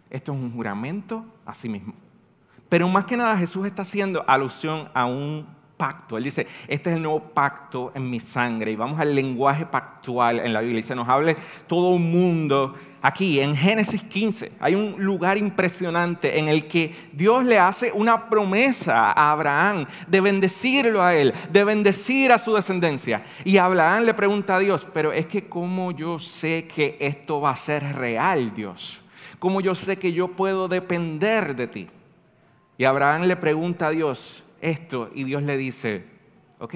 Esto 0.08 0.32
es 0.32 0.38
un 0.38 0.50
juramento 0.52 1.26
a 1.44 1.52
sí 1.52 1.68
mismo. 1.68 1.92
Pero 2.70 2.88
más 2.88 3.04
que 3.04 3.18
nada 3.18 3.36
Jesús 3.36 3.66
está 3.66 3.82
haciendo 3.82 4.24
alusión 4.26 4.88
a 4.94 5.04
un 5.04 5.46
pacto. 5.78 6.18
Él 6.18 6.24
dice, 6.24 6.46
este 6.66 6.90
es 6.90 6.96
el 6.96 7.02
nuevo 7.02 7.20
pacto 7.20 7.92
en 7.94 8.10
mi 8.10 8.20
sangre. 8.20 8.72
Y 8.72 8.76
vamos 8.76 9.00
al 9.00 9.14
lenguaje 9.14 9.64
pactual 9.64 10.40
en 10.40 10.52
la 10.52 10.60
Biblia. 10.60 10.80
Y 10.80 10.82
se 10.82 10.94
nos 10.94 11.08
habla 11.08 11.34
todo 11.66 11.90
un 11.90 12.12
mundo. 12.12 12.74
Aquí, 13.00 13.40
en 13.40 13.54
Génesis 13.56 14.02
15, 14.02 14.52
hay 14.58 14.74
un 14.74 14.96
lugar 15.02 15.38
impresionante 15.38 16.38
en 16.38 16.48
el 16.48 16.66
que 16.66 16.94
Dios 17.12 17.44
le 17.44 17.58
hace 17.58 17.92
una 17.92 18.28
promesa 18.28 19.12
a 19.12 19.30
Abraham 19.30 19.86
de 20.08 20.20
bendecirlo 20.20 21.02
a 21.02 21.14
él, 21.14 21.32
de 21.50 21.62
bendecir 21.62 22.32
a 22.32 22.38
su 22.38 22.52
descendencia. 22.52 23.22
Y 23.44 23.56
Abraham 23.56 24.02
le 24.02 24.14
pregunta 24.14 24.56
a 24.56 24.58
Dios, 24.58 24.84
pero 24.92 25.12
es 25.12 25.26
que 25.26 25.48
¿cómo 25.48 25.92
yo 25.92 26.18
sé 26.18 26.66
que 26.66 26.96
esto 26.98 27.40
va 27.40 27.50
a 27.50 27.56
ser 27.56 27.94
real, 27.94 28.52
Dios? 28.52 29.00
¿Cómo 29.38 29.60
yo 29.60 29.76
sé 29.76 29.96
que 29.96 30.12
yo 30.12 30.28
puedo 30.28 30.66
depender 30.66 31.54
de 31.54 31.68
ti? 31.68 31.88
Y 32.76 32.84
Abraham 32.84 33.22
le 33.22 33.36
pregunta 33.36 33.88
a 33.88 33.90
Dios, 33.90 34.42
esto 34.60 35.10
y 35.14 35.24
Dios 35.24 35.42
le 35.42 35.56
dice, 35.56 36.06
ok, 36.58 36.74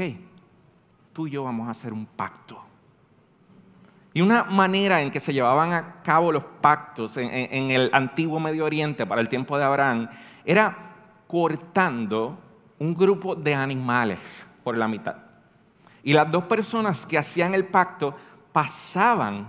tú 1.13 1.27
y 1.27 1.31
yo 1.31 1.45
vamos 1.45 1.69
a 1.69 1.73
hacer 1.73 1.93
un 1.93 2.07
pacto. 2.07 2.63
Y 4.15 4.21
una 4.21 4.45
manera 4.45 5.01
en 5.01 5.11
que 5.11 5.21
se 5.21 5.33
llevaban 5.33 5.73
a 5.73 6.03
cabo 6.03 6.33
los 6.33 6.45
pactos 6.61 7.17
en, 7.17 7.71
el 7.71 7.91
antiguo 7.95 8.39
Medio 8.39 8.67
Oriente 8.67 9.07
para 9.07 9.23
el 9.23 9.29
tiempo 9.29 9.57
de 9.57 9.65
Abraham 9.65 10.09
era 10.45 10.77
cortando 11.27 12.39
un 12.79 12.95
grupo 12.95 13.35
de 13.35 13.55
animales 13.55 14.19
por 14.63 14.77
la 14.77 14.87
mitad. 14.87 15.17
Y 16.03 16.13
las 16.13 16.31
dos 16.31 16.45
personas 16.45 17.07
que 17.07 17.17
hacían 17.17 17.55
el 17.55 17.65
pacto 17.65 18.15
pasaban 18.53 19.49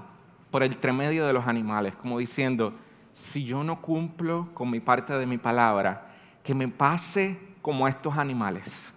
por 0.49 0.63
el 0.63 0.77
tremedio 0.77 1.25
de 1.27 1.33
los 1.33 1.45
animales, 1.45 1.95
como 1.95 2.19
diciendo, 2.19 2.73
si 3.13 3.43
yo 3.43 3.63
no 3.63 3.81
cumplo 3.81 4.49
con 4.53 4.69
mi 4.69 4.79
parte 4.79 5.13
de 5.13 5.25
mi 5.25 5.37
palabra, 5.37 6.09
que 6.41 6.53
me 6.53 6.67
pase 6.67 7.37
como 7.63 7.87
estos 7.87 8.15
animales, 8.17 8.93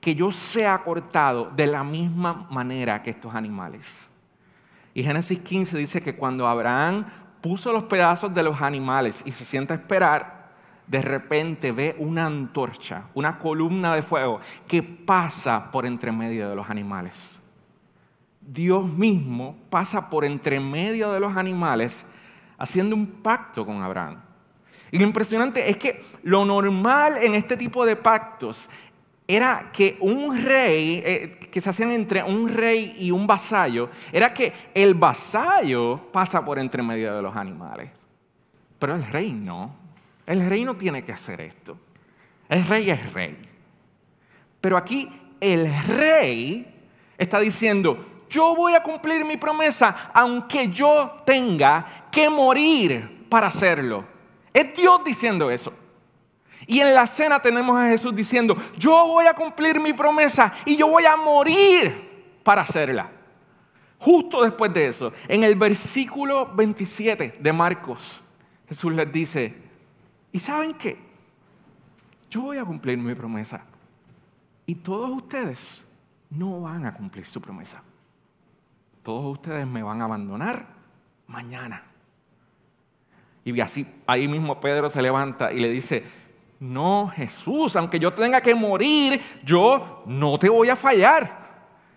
que 0.00 0.14
yo 0.14 0.32
sea 0.32 0.78
cortado 0.78 1.50
de 1.50 1.66
la 1.66 1.84
misma 1.84 2.46
manera 2.48 3.02
que 3.02 3.10
estos 3.10 3.34
animales. 3.34 4.08
Y 4.94 5.02
Génesis 5.02 5.40
15 5.40 5.76
dice 5.76 6.00
que 6.00 6.14
cuando 6.16 6.46
Abraham 6.46 7.04
puso 7.42 7.72
los 7.72 7.84
pedazos 7.84 8.32
de 8.32 8.44
los 8.44 8.62
animales 8.62 9.20
y 9.26 9.32
se 9.32 9.44
sienta 9.44 9.74
a 9.74 9.76
esperar, 9.76 10.52
de 10.86 11.02
repente 11.02 11.72
ve 11.72 11.96
una 11.98 12.26
antorcha, 12.26 13.06
una 13.14 13.38
columna 13.38 13.96
de 13.96 14.02
fuego 14.02 14.40
que 14.68 14.82
pasa 14.82 15.70
por 15.72 15.84
entre 15.84 16.12
medio 16.12 16.48
de 16.48 16.54
los 16.54 16.70
animales. 16.70 17.40
Dios 18.40 18.86
mismo 18.86 19.56
pasa 19.70 20.08
por 20.08 20.24
entre 20.24 20.60
medio 20.60 21.10
de 21.12 21.18
los 21.18 21.36
animales 21.36 22.06
haciendo 22.58 22.94
un 22.94 23.06
pacto 23.06 23.66
con 23.66 23.82
Abraham. 23.82 24.20
Y 24.94 24.98
lo 24.98 25.02
impresionante 25.02 25.68
es 25.68 25.76
que 25.76 26.04
lo 26.22 26.44
normal 26.44 27.18
en 27.20 27.34
este 27.34 27.56
tipo 27.56 27.84
de 27.84 27.96
pactos 27.96 28.68
era 29.26 29.72
que 29.72 29.96
un 29.98 30.40
rey, 30.44 31.02
eh, 31.04 31.38
que 31.50 31.60
se 31.60 31.68
hacían 31.68 31.90
entre 31.90 32.22
un 32.22 32.48
rey 32.48 32.94
y 33.00 33.10
un 33.10 33.26
vasallo, 33.26 33.90
era 34.12 34.32
que 34.32 34.52
el 34.72 34.94
vasallo 34.94 36.12
pasa 36.12 36.44
por 36.44 36.60
entre 36.60 36.80
medio 36.80 37.12
de 37.12 37.22
los 37.22 37.34
animales. 37.34 37.90
Pero 38.78 38.94
el 38.94 39.04
rey 39.04 39.32
no. 39.32 39.74
El 40.26 40.48
rey 40.48 40.64
no 40.64 40.76
tiene 40.76 41.04
que 41.04 41.10
hacer 41.10 41.40
esto. 41.40 41.76
El 42.48 42.64
rey 42.64 42.88
es 42.88 43.12
rey. 43.12 43.36
Pero 44.60 44.76
aquí 44.76 45.10
el 45.40 45.76
rey 45.88 46.72
está 47.18 47.40
diciendo, 47.40 48.22
yo 48.30 48.54
voy 48.54 48.74
a 48.74 48.82
cumplir 48.84 49.24
mi 49.24 49.38
promesa 49.38 50.12
aunque 50.14 50.68
yo 50.68 51.24
tenga 51.26 52.06
que 52.12 52.30
morir 52.30 53.26
para 53.28 53.48
hacerlo. 53.48 54.13
Es 54.54 54.74
Dios 54.74 55.04
diciendo 55.04 55.50
eso. 55.50 55.72
Y 56.66 56.80
en 56.80 56.94
la 56.94 57.06
cena 57.06 57.40
tenemos 57.40 57.78
a 57.78 57.88
Jesús 57.88 58.14
diciendo, 58.14 58.56
yo 58.78 59.06
voy 59.08 59.26
a 59.26 59.34
cumplir 59.34 59.78
mi 59.80 59.92
promesa 59.92 60.54
y 60.64 60.76
yo 60.76 60.88
voy 60.88 61.04
a 61.04 61.16
morir 61.16 62.38
para 62.42 62.62
hacerla. 62.62 63.10
Justo 63.98 64.42
después 64.42 64.72
de 64.72 64.86
eso, 64.86 65.12
en 65.28 65.44
el 65.44 65.56
versículo 65.56 66.46
27 66.54 67.38
de 67.40 67.52
Marcos, 67.52 68.22
Jesús 68.68 68.92
les 68.92 69.10
dice, 69.12 69.54
¿y 70.32 70.38
saben 70.38 70.74
qué? 70.74 70.98
Yo 72.30 72.42
voy 72.42 72.58
a 72.58 72.64
cumplir 72.64 72.96
mi 72.96 73.14
promesa 73.14 73.64
y 74.66 74.74
todos 74.76 75.10
ustedes 75.10 75.84
no 76.30 76.62
van 76.62 76.86
a 76.86 76.94
cumplir 76.94 77.26
su 77.26 77.40
promesa. 77.40 77.82
Todos 79.02 79.34
ustedes 79.34 79.66
me 79.66 79.82
van 79.82 80.00
a 80.00 80.04
abandonar 80.04 80.66
mañana. 81.26 81.82
Y 83.44 83.60
así, 83.60 83.86
ahí 84.06 84.26
mismo 84.26 84.60
Pedro 84.60 84.88
se 84.88 85.02
levanta 85.02 85.52
y 85.52 85.60
le 85.60 85.68
dice, 85.70 86.04
no, 86.60 87.08
Jesús, 87.08 87.76
aunque 87.76 87.98
yo 87.98 88.12
tenga 88.14 88.40
que 88.40 88.54
morir, 88.54 89.20
yo 89.44 90.02
no 90.06 90.38
te 90.38 90.48
voy 90.48 90.70
a 90.70 90.76
fallar. 90.76 91.44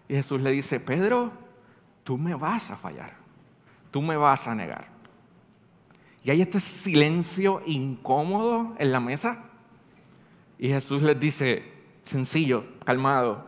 Y 0.10 0.16
Jesús 0.16 0.42
le 0.42 0.52
dice, 0.52 0.80
Pedro, 0.80 1.32
tú 2.04 2.18
me 2.18 2.36
vas 2.36 2.70
a 2.72 2.76
fallar, 2.76 3.14
tú 3.92 4.02
me 4.02 4.18
vas 4.18 4.48
a 4.48 4.56
negar. 4.56 4.88
Y 6.24 6.32
hay 6.32 6.42
este 6.42 6.60
silencio 6.60 7.62
incómodo 7.66 8.76
en 8.78 8.92
la 8.92 9.00
mesa. 9.00 9.46
Y 10.60 10.68
Jesús 10.68 11.02
les 11.02 11.18
dice, 11.18 11.64
sencillo, 12.04 12.66
calmado, 12.84 13.46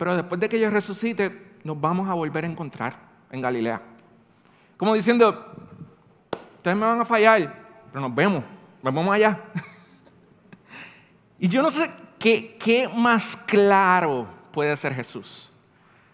pero 0.00 0.16
después 0.16 0.40
de 0.40 0.48
que 0.48 0.58
yo 0.58 0.70
resucite, 0.70 1.58
nos 1.62 1.78
vamos 1.78 2.08
a 2.08 2.14
volver 2.14 2.44
a 2.44 2.46
encontrar 2.46 2.96
en 3.30 3.42
Galilea. 3.42 3.82
Como 4.78 4.94
diciendo, 4.94 5.59
ustedes 6.60 6.76
me 6.76 6.84
van 6.84 7.00
a 7.00 7.06
fallar, 7.06 7.56
pero 7.90 8.02
nos 8.06 8.14
vemos, 8.14 8.44
nos 8.82 8.94
vemos 8.94 9.14
allá. 9.14 9.40
Y 11.42 11.48
yo 11.48 11.62
no 11.62 11.70
sé 11.70 11.90
qué, 12.18 12.58
qué 12.62 12.86
más 12.86 13.34
claro 13.46 14.28
puede 14.52 14.76
ser 14.76 14.94
Jesús. 14.94 15.50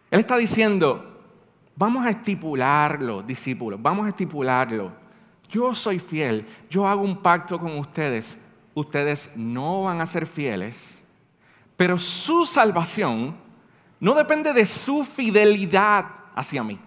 Él 0.09 0.20
está 0.20 0.37
diciendo, 0.37 1.20
vamos 1.74 2.06
a 2.06 2.11
estipularlo, 2.11 3.22
discípulos, 3.22 3.82
vamos 3.82 4.06
a 4.06 4.11
estipularlo. 4.11 4.92
Yo 5.50 5.74
soy 5.74 5.98
fiel, 5.98 6.46
yo 6.70 6.87
hago 6.87 7.02
un 7.02 7.20
pacto 7.20 7.59
con 7.59 7.76
ustedes. 7.76 8.38
Ustedes 8.72 9.28
no 9.35 9.82
van 9.82 10.00
a 10.00 10.06
ser 10.06 10.28
fieles, 10.28 11.02
pero 11.76 11.98
su 11.98 12.46
salvación 12.46 13.35
no 13.98 14.14
depende 14.14 14.52
de 14.52 14.64
su 14.64 15.02
fidelidad 15.02 16.06
hacia 16.37 16.62
mí, 16.62 16.78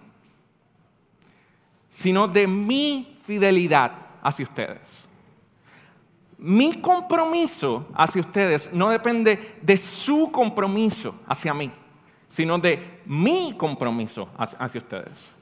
sino 1.90 2.26
de 2.26 2.46
mi 2.46 3.09
fidelidad 3.24 3.92
hacia 4.22 4.44
ustedes 4.44 5.08
mi 6.40 6.80
compromiso 6.80 7.86
hacia 7.94 8.22
ustedes 8.22 8.72
no 8.72 8.88
depende 8.88 9.56
de 9.60 9.76
su 9.76 10.30
compromiso 10.32 11.14
hacia 11.26 11.52
mí, 11.52 11.70
sino 12.28 12.58
de 12.58 13.00
mi 13.04 13.54
compromiso 13.58 14.28
hacia 14.36 14.78
ustedes. 14.78 15.36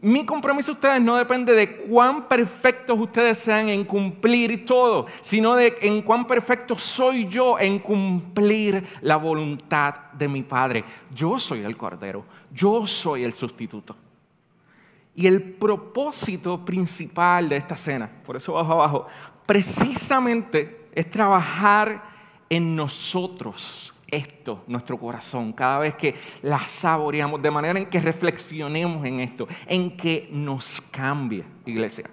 Mi 0.00 0.26
compromiso 0.26 0.72
a 0.72 0.74
ustedes 0.74 1.00
no 1.00 1.16
depende 1.16 1.52
de 1.52 1.76
cuán 1.86 2.26
perfectos 2.26 2.98
ustedes 2.98 3.38
sean 3.38 3.68
en 3.68 3.84
cumplir 3.84 4.66
todo, 4.66 5.06
sino 5.22 5.54
de 5.54 5.78
en 5.80 6.02
cuán 6.02 6.26
perfecto 6.26 6.76
soy 6.76 7.28
yo 7.28 7.56
en 7.58 7.78
cumplir 7.78 8.84
la 9.02 9.16
voluntad 9.16 9.94
de 10.14 10.26
mi 10.26 10.42
Padre. 10.42 10.84
Yo 11.14 11.38
soy 11.38 11.62
el 11.62 11.76
Cordero, 11.76 12.24
yo 12.52 12.88
soy 12.88 13.22
el 13.22 13.32
sustituto. 13.32 13.96
Y 15.14 15.26
el 15.26 15.42
propósito 15.42 16.64
principal 16.64 17.48
de 17.48 17.56
esta 17.56 17.76
cena, 17.76 18.10
por 18.24 18.36
eso 18.36 18.54
bajo 18.54 18.72
abajo, 18.72 19.06
precisamente 19.46 20.88
es 20.92 21.10
trabajar 21.10 22.02
en 22.48 22.74
nosotros 22.74 23.94
esto, 24.08 24.64
nuestro 24.66 24.98
corazón, 24.98 25.52
cada 25.52 25.78
vez 25.78 25.94
que 25.94 26.14
la 26.42 26.60
saboreamos, 26.60 27.42
de 27.42 27.50
manera 27.50 27.78
en 27.78 27.86
que 27.86 28.00
reflexionemos 28.00 29.04
en 29.04 29.20
esto, 29.20 29.48
en 29.66 29.96
que 29.96 30.28
nos 30.30 30.80
cambie, 30.90 31.44
iglesia. 31.66 32.08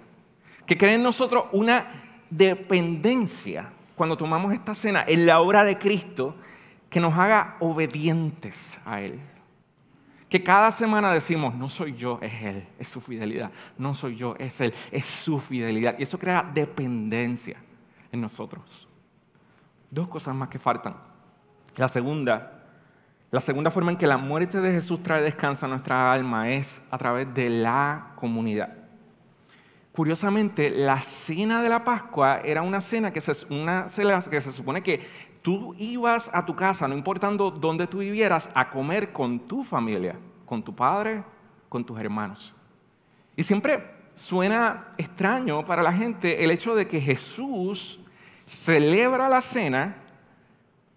Que 0.66 0.76
cree 0.76 0.94
en 0.94 1.02
nosotros 1.02 1.44
una 1.52 2.24
dependencia 2.30 3.70
cuando 3.94 4.16
tomamos 4.16 4.52
esta 4.52 4.74
cena 4.74 5.04
en 5.06 5.26
la 5.26 5.40
obra 5.40 5.64
de 5.64 5.78
Cristo 5.78 6.34
que 6.88 7.00
nos 7.00 7.16
haga 7.16 7.56
obedientes 7.60 8.78
a 8.84 9.00
Él. 9.00 9.20
Que 10.32 10.42
cada 10.42 10.70
semana 10.70 11.12
decimos, 11.12 11.54
no 11.54 11.68
soy 11.68 11.94
yo, 11.94 12.18
es 12.22 12.32
Él, 12.42 12.66
es 12.78 12.88
su 12.88 13.02
fidelidad. 13.02 13.50
No 13.76 13.94
soy 13.94 14.16
yo, 14.16 14.34
es 14.38 14.58
Él, 14.62 14.72
es 14.90 15.04
su 15.04 15.38
fidelidad. 15.38 15.94
Y 15.98 16.04
eso 16.04 16.18
crea 16.18 16.42
dependencia 16.54 17.58
en 18.10 18.22
nosotros. 18.22 18.88
Dos 19.90 20.08
cosas 20.08 20.34
más 20.34 20.48
que 20.48 20.58
faltan. 20.58 20.96
La 21.76 21.86
segunda, 21.86 22.62
la 23.30 23.42
segunda 23.42 23.70
forma 23.70 23.90
en 23.90 23.98
que 23.98 24.06
la 24.06 24.16
muerte 24.16 24.58
de 24.62 24.72
Jesús 24.72 25.02
trae 25.02 25.20
descanso 25.20 25.66
a 25.66 25.68
nuestra 25.68 26.10
alma 26.10 26.48
es 26.48 26.80
a 26.90 26.96
través 26.96 27.34
de 27.34 27.50
la 27.50 28.12
comunidad. 28.16 28.72
Curiosamente, 29.92 30.70
la 30.70 31.02
cena 31.02 31.60
de 31.60 31.68
la 31.68 31.84
Pascua 31.84 32.40
era 32.42 32.62
una 32.62 32.80
cena 32.80 33.12
que 33.12 33.20
se, 33.20 33.32
una 33.52 33.90
cena 33.90 34.18
que 34.22 34.40
se 34.40 34.50
supone 34.50 34.82
que 34.82 35.06
tú 35.42 35.74
ibas 35.76 36.30
a 36.32 36.46
tu 36.46 36.54
casa, 36.56 36.88
no 36.88 36.96
importando 36.96 37.50
dónde 37.50 37.86
tú 37.86 37.98
vivieras, 37.98 38.48
a 38.54 38.70
comer 38.70 39.12
con 39.12 39.40
tu 39.40 39.64
familia, 39.64 40.16
con 40.46 40.62
tu 40.62 40.74
padre, 40.74 41.24
con 41.68 41.84
tus 41.84 41.98
hermanos. 41.98 42.54
Y 43.36 43.42
siempre 43.42 43.82
suena 44.14 44.94
extraño 44.96 45.64
para 45.66 45.82
la 45.82 45.92
gente 45.92 46.44
el 46.44 46.50
hecho 46.50 46.74
de 46.74 46.86
que 46.86 47.00
Jesús 47.00 47.98
celebra 48.44 49.28
la 49.28 49.40
cena 49.40 49.96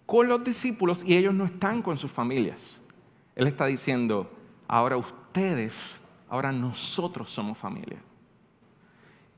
con 0.06 0.28
los 0.28 0.44
discípulos 0.44 1.04
y 1.04 1.16
ellos 1.16 1.34
no 1.34 1.46
están 1.46 1.82
con 1.82 1.98
sus 1.98 2.12
familias. 2.12 2.82
Él 3.36 3.48
está 3.48 3.66
diciendo, 3.66 4.32
ahora 4.68 4.98
ustedes, 4.98 6.00
ahora 6.30 6.52
nosotros 6.52 7.30
somos 7.30 7.58
familia. 7.58 7.98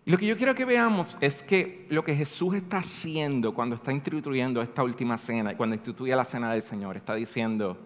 Y 0.08 0.12
lo 0.12 0.18
que 0.18 0.26
yo 0.26 0.38
quiero 0.38 0.56
que 0.56 0.64
veamos 0.64 1.18
es 1.20 1.44
que 1.44 1.86
lo 1.90 2.02
que 2.02 2.16
Jesús 2.16 2.56
está 2.56 2.78
haciendo 2.78 3.54
cuando 3.54 3.76
está 3.76 3.92
instituyendo 3.92 4.62
esta 4.62 4.82
última 4.82 5.18
cena, 5.18 5.58
cuando 5.58 5.76
instituye 5.76 6.16
la 6.16 6.24
cena 6.24 6.54
del 6.54 6.62
Señor, 6.62 6.96
está 6.96 7.14
diciendo, 7.14 7.78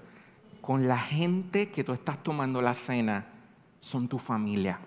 con 0.62 0.88
la 0.88 1.00
gente 1.00 1.72
que 1.72 1.84
tú 1.84 1.94
estás 1.94 2.22
tomando 2.22 2.62
la 2.62 2.76
cena, 2.76 3.26
son 3.80 4.08
tu 4.08 4.20
familia. 4.20 4.78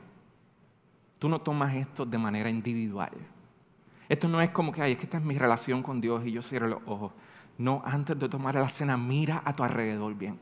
Tú 1.19 1.29
no 1.29 1.41
tomas 1.41 1.75
esto 1.75 2.07
de 2.07 2.19
manera 2.19 2.49
individual. 2.49 3.11
Esto 4.09 4.29
no 4.29 4.41
es 4.41 4.51
como 4.51 4.71
que, 4.71 4.83
ay, 4.83 4.93
es 4.93 4.99
que 4.99 5.07
esta 5.07 5.19
es 5.19 5.25
mi 5.25 5.37
relación 5.37 5.83
con 5.83 6.01
Dios 6.01 6.25
y 6.25 6.31
yo 6.31 6.41
cierro 6.41 6.69
los 6.69 6.83
ojos. 6.87 7.15
No, 7.59 7.83
antes 7.85 8.17
de 8.17 8.29
tomar 8.29 8.55
la 8.55 8.69
cena, 8.69 8.97
mira 8.97 9.43
a 9.45 9.57
tu 9.57 9.65
alrededor 9.65 10.15
bien. 10.15 10.39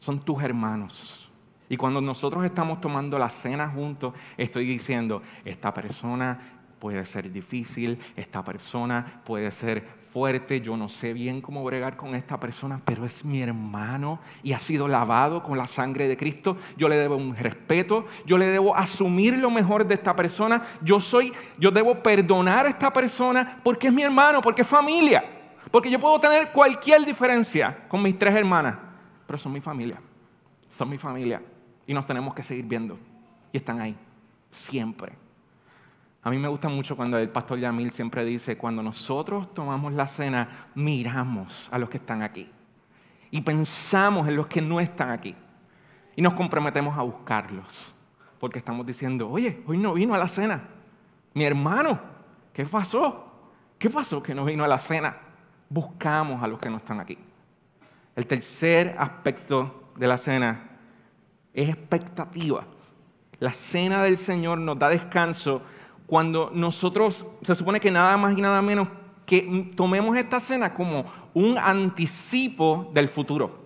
Son 0.00 0.20
tus 0.20 0.42
hermanos 0.42 1.29
y 1.70 1.76
cuando 1.76 2.00
nosotros 2.00 2.44
estamos 2.44 2.80
tomando 2.80 3.16
la 3.16 3.30
cena 3.30 3.68
juntos, 3.68 4.12
estoy 4.36 4.66
diciendo, 4.66 5.22
esta 5.44 5.72
persona 5.72 6.36
puede 6.80 7.04
ser 7.04 7.30
difícil, 7.30 7.96
esta 8.16 8.42
persona 8.42 9.22
puede 9.24 9.52
ser 9.52 9.84
fuerte, 10.12 10.60
yo 10.60 10.76
no 10.76 10.88
sé 10.88 11.12
bien 11.12 11.40
cómo 11.40 11.62
bregar 11.62 11.96
con 11.96 12.16
esta 12.16 12.40
persona, 12.40 12.80
pero 12.84 13.04
es 13.04 13.24
mi 13.24 13.40
hermano 13.40 14.18
y 14.42 14.52
ha 14.52 14.58
sido 14.58 14.88
lavado 14.88 15.44
con 15.44 15.56
la 15.56 15.68
sangre 15.68 16.08
de 16.08 16.16
Cristo. 16.16 16.56
Yo 16.76 16.88
le 16.88 16.96
debo 16.96 17.16
un 17.16 17.36
respeto, 17.36 18.04
yo 18.26 18.36
le 18.36 18.46
debo 18.46 18.74
asumir 18.74 19.38
lo 19.38 19.48
mejor 19.48 19.86
de 19.86 19.94
esta 19.94 20.16
persona. 20.16 20.64
Yo 20.82 21.00
soy, 21.00 21.32
yo 21.56 21.70
debo 21.70 22.02
perdonar 22.02 22.66
a 22.66 22.70
esta 22.70 22.92
persona 22.92 23.60
porque 23.62 23.86
es 23.86 23.92
mi 23.92 24.02
hermano, 24.02 24.42
porque 24.42 24.62
es 24.62 24.68
familia. 24.68 25.22
Porque 25.70 25.88
yo 25.88 26.00
puedo 26.00 26.18
tener 26.18 26.50
cualquier 26.50 27.04
diferencia 27.04 27.86
con 27.86 28.02
mis 28.02 28.18
tres 28.18 28.34
hermanas, 28.34 28.76
pero 29.24 29.38
son 29.38 29.52
mi 29.52 29.60
familia. 29.60 30.00
Son 30.72 30.88
mi 30.88 30.98
familia 30.98 31.40
y 31.90 31.92
nos 31.92 32.06
tenemos 32.06 32.34
que 32.34 32.44
seguir 32.44 32.66
viendo. 32.66 32.96
Y 33.52 33.56
están 33.56 33.80
ahí, 33.80 33.96
siempre. 34.52 35.10
A 36.22 36.30
mí 36.30 36.38
me 36.38 36.46
gusta 36.46 36.68
mucho 36.68 36.94
cuando 36.94 37.18
el 37.18 37.30
pastor 37.30 37.58
Yamil 37.58 37.90
siempre 37.90 38.24
dice, 38.24 38.56
cuando 38.56 38.80
nosotros 38.80 39.52
tomamos 39.54 39.92
la 39.94 40.06
cena, 40.06 40.68
miramos 40.76 41.68
a 41.72 41.78
los 41.80 41.90
que 41.90 41.96
están 41.96 42.22
aquí 42.22 42.48
y 43.32 43.40
pensamos 43.40 44.28
en 44.28 44.36
los 44.36 44.46
que 44.46 44.62
no 44.62 44.78
están 44.78 45.10
aquí 45.10 45.34
y 46.14 46.22
nos 46.22 46.34
comprometemos 46.34 46.96
a 46.96 47.02
buscarlos, 47.02 47.92
porque 48.38 48.60
estamos 48.60 48.86
diciendo, 48.86 49.28
oye, 49.28 49.60
hoy 49.66 49.76
no 49.76 49.94
vino 49.94 50.14
a 50.14 50.18
la 50.18 50.28
cena, 50.28 50.62
mi 51.34 51.42
hermano, 51.42 51.98
¿qué 52.52 52.66
pasó? 52.66 53.32
¿Qué 53.80 53.90
pasó 53.90 54.22
que 54.22 54.32
no 54.32 54.44
vino 54.44 54.62
a 54.62 54.68
la 54.68 54.78
cena? 54.78 55.16
Buscamos 55.68 56.40
a 56.40 56.46
los 56.46 56.60
que 56.60 56.70
no 56.70 56.76
están 56.76 57.00
aquí. 57.00 57.18
El 58.14 58.28
tercer 58.28 58.94
aspecto 58.96 59.90
de 59.96 60.06
la 60.06 60.18
cena 60.18 60.69
es 61.54 61.68
expectativa. 61.68 62.64
La 63.38 63.52
cena 63.52 64.02
del 64.02 64.16
Señor 64.18 64.58
nos 64.58 64.78
da 64.78 64.88
descanso 64.88 65.62
cuando 66.06 66.50
nosotros, 66.52 67.24
se 67.42 67.54
supone 67.54 67.80
que 67.80 67.90
nada 67.90 68.16
más 68.16 68.36
y 68.36 68.42
nada 68.42 68.60
menos 68.60 68.88
que 69.24 69.72
tomemos 69.76 70.16
esta 70.16 70.40
cena 70.40 70.74
como 70.74 71.04
un 71.34 71.56
anticipo 71.56 72.90
del 72.92 73.08
futuro. 73.08 73.60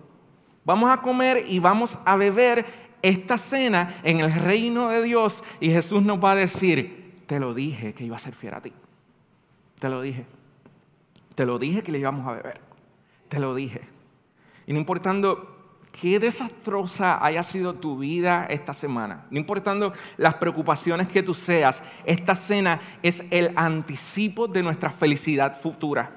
Vamos 0.63 0.91
a 0.91 1.01
comer 1.01 1.45
y 1.47 1.59
vamos 1.59 1.97
a 2.05 2.15
beber 2.15 2.65
esta 3.01 3.37
cena 3.37 3.99
en 4.03 4.19
el 4.19 4.33
reino 4.33 4.89
de 4.89 5.03
Dios 5.03 5.43
y 5.59 5.69
Jesús 5.69 6.03
nos 6.03 6.23
va 6.23 6.31
a 6.31 6.35
decir, 6.35 7.23
te 7.27 7.39
lo 7.39 7.53
dije 7.53 7.93
que 7.93 8.03
iba 8.03 8.15
a 8.15 8.19
ser 8.19 8.35
fiel 8.35 8.53
a 8.53 8.61
ti. 8.61 8.73
Te 9.79 9.89
lo 9.89 10.01
dije. 10.01 10.25
Te 11.35 11.45
lo 11.45 11.59
dije 11.59 11.83
que 11.83 11.91
le 11.91 11.99
íbamos 11.99 12.27
a 12.27 12.33
beber. 12.33 12.61
Te 13.27 13.39
lo 13.39 13.53
dije. 13.53 13.81
Y 14.67 14.73
no 14.73 14.79
importando 14.79 15.54
qué 15.99 16.19
desastrosa 16.19 17.23
haya 17.23 17.43
sido 17.43 17.75
tu 17.75 17.97
vida 17.97 18.47
esta 18.49 18.73
semana, 18.73 19.25
no 19.29 19.39
importando 19.39 19.93
las 20.17 20.33
preocupaciones 20.35 21.07
que 21.07 21.23
tú 21.23 21.33
seas, 21.33 21.81
esta 22.03 22.35
cena 22.35 22.81
es 23.01 23.23
el 23.31 23.53
anticipo 23.55 24.45
de 24.47 24.61
nuestra 24.61 24.89
felicidad 24.89 25.61
futura. 25.61 26.11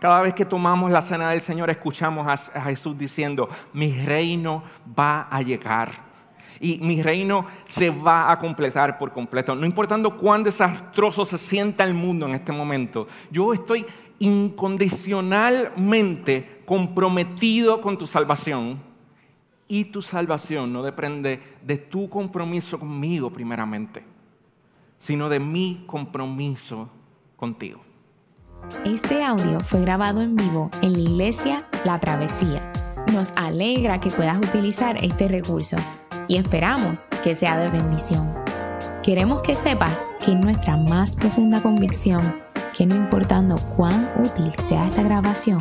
Cada 0.00 0.20
vez 0.20 0.34
que 0.34 0.44
tomamos 0.44 0.90
la 0.90 1.00
cena 1.00 1.30
del 1.30 1.40
Señor 1.40 1.70
escuchamos 1.70 2.26
a, 2.28 2.36
Jesús 2.62 2.98
diciendo, 2.98 3.48
mi 3.72 3.92
reino 3.92 4.62
va 4.98 5.28
a 5.30 5.40
llegar 5.40 6.04
y 6.60 6.76
mi 6.78 7.00
reino 7.00 7.46
se 7.68 7.88
va 7.88 8.30
a 8.30 8.38
completar 8.38 8.98
por 8.98 9.12
completo. 9.12 9.54
No 9.54 9.64
importando 9.64 10.18
cuán 10.18 10.44
desastroso 10.44 11.24
se 11.24 11.38
sienta 11.38 11.84
el 11.84 11.94
mundo 11.94 12.26
en 12.26 12.34
este 12.34 12.52
momento, 12.52 13.08
yo 13.30 13.54
estoy 13.54 13.86
incondicionalmente 14.18 16.60
comprometido 16.66 17.80
con 17.80 17.96
tu 17.96 18.06
salvación 18.06 18.85
y 19.68 19.86
tu 19.86 20.02
salvación 20.02 20.72
no 20.72 20.82
depende 20.82 21.40
de 21.62 21.76
tu 21.76 22.08
compromiso 22.08 22.78
conmigo 22.78 23.30
primeramente, 23.30 24.04
sino 24.98 25.28
de 25.28 25.40
mi 25.40 25.84
compromiso 25.86 26.88
contigo. 27.36 27.80
Este 28.84 29.24
audio 29.24 29.60
fue 29.60 29.80
grabado 29.80 30.22
en 30.22 30.36
vivo 30.36 30.70
en 30.82 30.92
la 30.92 30.98
iglesia 30.98 31.64
La 31.84 31.98
Travesía. 32.00 32.72
Nos 33.12 33.32
alegra 33.36 34.00
que 34.00 34.10
puedas 34.10 34.38
utilizar 34.38 34.96
este 35.02 35.28
recurso 35.28 35.76
y 36.28 36.36
esperamos 36.36 37.06
que 37.22 37.34
sea 37.34 37.56
de 37.58 37.68
bendición. 37.68 38.34
Queremos 39.02 39.42
que 39.42 39.54
sepas 39.54 39.96
que 40.24 40.34
nuestra 40.34 40.76
más 40.76 41.14
profunda 41.14 41.62
convicción 41.62 42.20
que 42.76 42.84
no 42.84 42.94
importando 42.94 43.56
cuán 43.74 44.10
útil 44.22 44.52
sea 44.58 44.86
esta 44.86 45.02
grabación, 45.02 45.58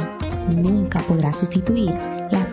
nunca 0.49 0.99
podrá 0.99 1.31
sustituir 1.31 1.91
la 2.29 2.44